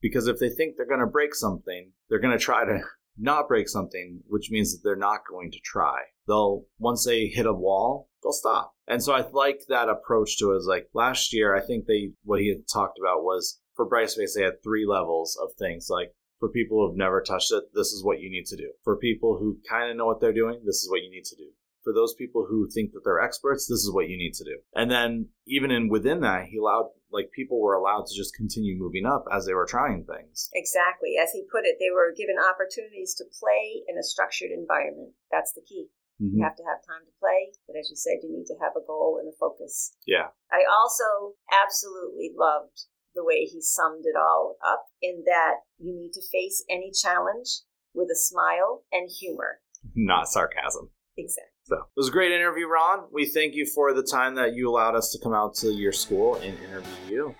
Because 0.00 0.26
if 0.26 0.38
they 0.38 0.48
think 0.48 0.76
they're 0.76 0.86
going 0.86 1.00
to 1.00 1.06
break 1.06 1.34
something, 1.34 1.90
they're 2.08 2.20
going 2.20 2.36
to 2.36 2.42
try 2.42 2.64
to 2.64 2.80
not 3.18 3.48
break 3.48 3.68
something, 3.68 4.20
which 4.28 4.50
means 4.50 4.72
that 4.72 4.80
they're 4.82 4.96
not 4.96 5.20
going 5.28 5.50
to 5.50 5.58
try. 5.62 5.98
They'll, 6.26 6.64
once 6.78 7.04
they 7.04 7.26
hit 7.26 7.46
a 7.46 7.52
wall, 7.52 8.08
they'll 8.22 8.32
stop. 8.32 8.75
And 8.88 9.02
so 9.02 9.14
I 9.14 9.26
like 9.32 9.62
that 9.68 9.88
approach 9.88 10.38
to 10.38 10.52
it. 10.52 10.62
Like 10.64 10.88
last 10.94 11.32
year, 11.32 11.54
I 11.56 11.60
think 11.60 11.86
they, 11.86 12.12
what 12.24 12.40
he 12.40 12.48
had 12.48 12.68
talked 12.72 12.98
about 12.98 13.24
was 13.24 13.60
for 13.74 13.88
Brightspace, 13.88 14.34
they 14.34 14.42
had 14.42 14.62
three 14.62 14.86
levels 14.86 15.38
of 15.42 15.50
things. 15.58 15.88
Like 15.90 16.12
for 16.38 16.48
people 16.48 16.86
who've 16.86 16.96
never 16.96 17.20
touched 17.20 17.52
it, 17.52 17.64
this 17.74 17.88
is 17.88 18.04
what 18.04 18.20
you 18.20 18.30
need 18.30 18.46
to 18.46 18.56
do. 18.56 18.72
For 18.84 18.96
people 18.96 19.38
who 19.38 19.58
kind 19.68 19.90
of 19.90 19.96
know 19.96 20.06
what 20.06 20.20
they're 20.20 20.32
doing, 20.32 20.60
this 20.64 20.76
is 20.76 20.90
what 20.90 21.02
you 21.02 21.10
need 21.10 21.24
to 21.24 21.36
do 21.36 21.50
for 21.86 21.94
those 21.94 22.14
people 22.18 22.44
who 22.50 22.68
think 22.68 22.90
that 22.90 23.02
they're 23.04 23.22
experts, 23.22 23.70
this 23.70 23.78
is 23.78 23.94
what 23.94 24.08
you 24.08 24.18
need 24.18 24.34
to 24.34 24.42
do. 24.42 24.58
And 24.74 24.90
then 24.90 25.28
even 25.46 25.70
in 25.70 25.88
within 25.88 26.18
that, 26.22 26.46
he 26.50 26.58
allowed 26.58 26.90
like 27.12 27.30
people 27.30 27.62
were 27.62 27.78
allowed 27.78 28.06
to 28.10 28.16
just 28.16 28.34
continue 28.34 28.76
moving 28.76 29.06
up 29.06 29.24
as 29.30 29.46
they 29.46 29.54
were 29.54 29.70
trying 29.70 30.02
things. 30.02 30.50
Exactly. 30.52 31.14
As 31.14 31.30
he 31.30 31.46
put 31.46 31.62
it, 31.62 31.76
they 31.78 31.94
were 31.94 32.10
given 32.10 32.34
opportunities 32.42 33.14
to 33.14 33.24
play 33.38 33.86
in 33.86 33.96
a 33.96 34.02
structured 34.02 34.50
environment. 34.50 35.14
That's 35.30 35.52
the 35.52 35.62
key. 35.62 35.86
Mm-hmm. 36.20 36.38
You 36.38 36.44
have 36.44 36.56
to 36.56 36.64
have 36.64 36.80
time 36.86 37.04
to 37.04 37.18
play, 37.20 37.52
but 37.66 37.76
as 37.76 37.90
you 37.90 37.96
said, 37.96 38.22
you 38.22 38.32
need 38.32 38.46
to 38.46 38.56
have 38.60 38.72
a 38.76 38.84
goal 38.86 39.18
and 39.20 39.28
a 39.28 39.36
focus. 39.36 39.94
Yeah. 40.06 40.32
I 40.50 40.64
also 40.64 41.36
absolutely 41.52 42.32
loved 42.32 42.88
the 43.14 43.24
way 43.24 43.44
he 43.44 43.60
summed 43.60 44.04
it 44.04 44.16
all 44.16 44.56
up 44.64 44.86
in 45.02 45.24
that 45.26 45.64
you 45.78 45.94
need 45.94 46.12
to 46.12 46.22
face 46.32 46.64
any 46.70 46.92
challenge 46.92 47.64
with 47.94 48.08
a 48.08 48.16
smile 48.16 48.84
and 48.92 49.08
humor, 49.08 49.60
not 49.94 50.28
sarcasm. 50.28 50.90
Exactly. 51.16 51.52
So 51.64 51.76
it 51.76 51.96
was 51.96 52.08
a 52.08 52.12
great 52.12 52.32
interview, 52.32 52.68
Ron. 52.68 53.08
We 53.10 53.26
thank 53.26 53.54
you 53.54 53.66
for 53.66 53.92
the 53.94 54.02
time 54.02 54.34
that 54.36 54.54
you 54.54 54.68
allowed 54.68 54.94
us 54.94 55.10
to 55.12 55.18
come 55.22 55.32
out 55.32 55.54
to 55.56 55.68
your 55.68 55.92
school 55.92 56.36
and 56.36 56.56
interview 56.58 57.08
you. 57.08 57.34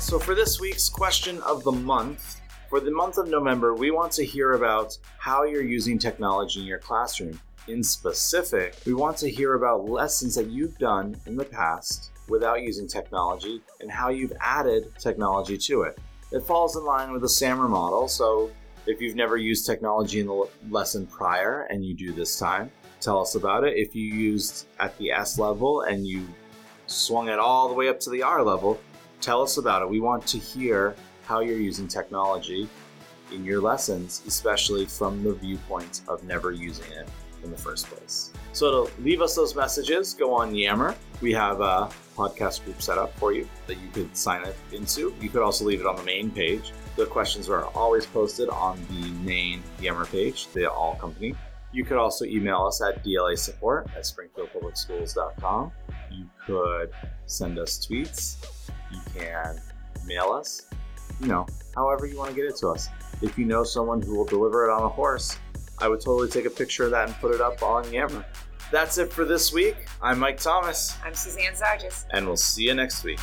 So, 0.00 0.18
for 0.18 0.34
this 0.34 0.60
week's 0.60 0.88
question 0.88 1.42
of 1.42 1.64
the 1.64 1.72
month, 1.72 2.40
for 2.70 2.80
the 2.80 2.90
month 2.90 3.18
of 3.18 3.28
November, 3.28 3.74
we 3.74 3.90
want 3.90 4.12
to 4.12 4.24
hear 4.24 4.52
about 4.52 4.96
how 5.18 5.42
you're 5.42 5.62
using 5.62 5.98
technology 5.98 6.60
in 6.60 6.66
your 6.66 6.78
classroom. 6.78 7.38
In 7.66 7.82
specific, 7.82 8.76
we 8.86 8.94
want 8.94 9.18
to 9.18 9.30
hear 9.30 9.54
about 9.54 9.86
lessons 9.86 10.34
that 10.36 10.46
you've 10.46 10.78
done 10.78 11.16
in 11.26 11.36
the 11.36 11.44
past 11.44 12.12
without 12.28 12.62
using 12.62 12.86
technology 12.86 13.60
and 13.80 13.90
how 13.90 14.08
you've 14.08 14.32
added 14.40 14.92
technology 14.98 15.58
to 15.58 15.82
it. 15.82 15.98
It 16.32 16.42
falls 16.44 16.76
in 16.76 16.84
line 16.84 17.12
with 17.12 17.22
the 17.22 17.28
SAMR 17.28 17.68
model, 17.68 18.08
so 18.08 18.50
if 18.86 19.02
you've 19.02 19.16
never 19.16 19.36
used 19.36 19.66
technology 19.66 20.20
in 20.20 20.26
the 20.26 20.48
lesson 20.70 21.06
prior 21.06 21.64
and 21.64 21.84
you 21.84 21.92
do 21.92 22.12
this 22.12 22.38
time, 22.38 22.70
tell 23.00 23.20
us 23.20 23.34
about 23.34 23.64
it. 23.64 23.76
If 23.76 23.94
you 23.94 24.04
used 24.04 24.68
at 24.78 24.96
the 24.96 25.10
S 25.10 25.38
level 25.38 25.82
and 25.82 26.06
you 26.06 26.26
swung 26.86 27.28
it 27.28 27.38
all 27.38 27.68
the 27.68 27.74
way 27.74 27.88
up 27.88 28.00
to 28.00 28.10
the 28.10 28.22
R 28.22 28.42
level, 28.42 28.80
Tell 29.20 29.42
us 29.42 29.58
about 29.58 29.82
it. 29.82 29.88
We 29.88 30.00
want 30.00 30.26
to 30.28 30.38
hear 30.38 30.94
how 31.24 31.40
you're 31.40 31.58
using 31.58 31.88
technology 31.88 32.68
in 33.32 33.44
your 33.44 33.60
lessons, 33.60 34.22
especially 34.26 34.86
from 34.86 35.22
the 35.22 35.34
viewpoint 35.34 36.02
of 36.08 36.24
never 36.24 36.52
using 36.52 36.90
it 36.92 37.08
in 37.44 37.50
the 37.50 37.56
first 37.56 37.86
place. 37.86 38.32
So 38.52 38.86
to 38.86 39.02
leave 39.02 39.20
us 39.20 39.34
those 39.34 39.54
messages, 39.54 40.14
go 40.14 40.34
on 40.34 40.54
Yammer. 40.54 40.94
We 41.20 41.32
have 41.34 41.60
a 41.60 41.90
podcast 42.16 42.64
group 42.64 42.80
set 42.82 42.98
up 42.98 43.16
for 43.18 43.32
you 43.32 43.48
that 43.66 43.74
you 43.74 43.88
could 43.92 44.16
sign 44.16 44.44
up 44.44 44.54
into. 44.72 45.14
You 45.20 45.28
could 45.28 45.42
also 45.42 45.64
leave 45.64 45.80
it 45.80 45.86
on 45.86 45.96
the 45.96 46.02
main 46.02 46.30
page. 46.30 46.72
The 46.96 47.06
questions 47.06 47.48
are 47.48 47.66
always 47.66 48.06
posted 48.06 48.48
on 48.48 48.84
the 48.90 49.10
main 49.24 49.62
Yammer 49.80 50.06
page, 50.06 50.48
the 50.48 50.70
all 50.70 50.96
company. 50.96 51.34
You 51.72 51.84
could 51.84 51.98
also 51.98 52.24
email 52.24 52.64
us 52.64 52.82
at 52.82 53.04
DLA 53.04 53.38
support 53.38 53.88
at 53.94 54.02
springfieldpublicschools.com. 54.02 55.72
You 56.10 56.24
could 56.46 56.90
send 57.26 57.58
us 57.58 57.86
tweets. 57.86 58.36
You 58.90 59.00
can 59.14 59.60
mail 60.06 60.32
us. 60.32 60.66
You 61.20 61.26
know, 61.26 61.46
however 61.74 62.06
you 62.06 62.16
want 62.16 62.30
to 62.30 62.36
get 62.36 62.44
it 62.44 62.56
to 62.56 62.68
us. 62.68 62.88
If 63.22 63.38
you 63.38 63.44
know 63.44 63.64
someone 63.64 64.00
who 64.00 64.16
will 64.16 64.24
deliver 64.24 64.68
it 64.68 64.72
on 64.72 64.82
a 64.82 64.88
horse, 64.88 65.38
I 65.78 65.88
would 65.88 66.00
totally 66.00 66.28
take 66.28 66.44
a 66.44 66.50
picture 66.50 66.84
of 66.84 66.90
that 66.92 67.08
and 67.08 67.16
put 67.16 67.34
it 67.34 67.40
up 67.40 67.62
on 67.62 67.92
Yammer. 67.92 68.24
That's 68.70 68.98
it 68.98 69.12
for 69.12 69.24
this 69.24 69.52
week. 69.52 69.76
I'm 70.02 70.18
Mike 70.18 70.38
Thomas. 70.38 70.96
I'm 71.04 71.14
Suzanne 71.14 71.54
Zargis. 71.54 72.04
And 72.10 72.26
we'll 72.26 72.36
see 72.36 72.64
you 72.64 72.74
next 72.74 73.02
week. 73.02 73.18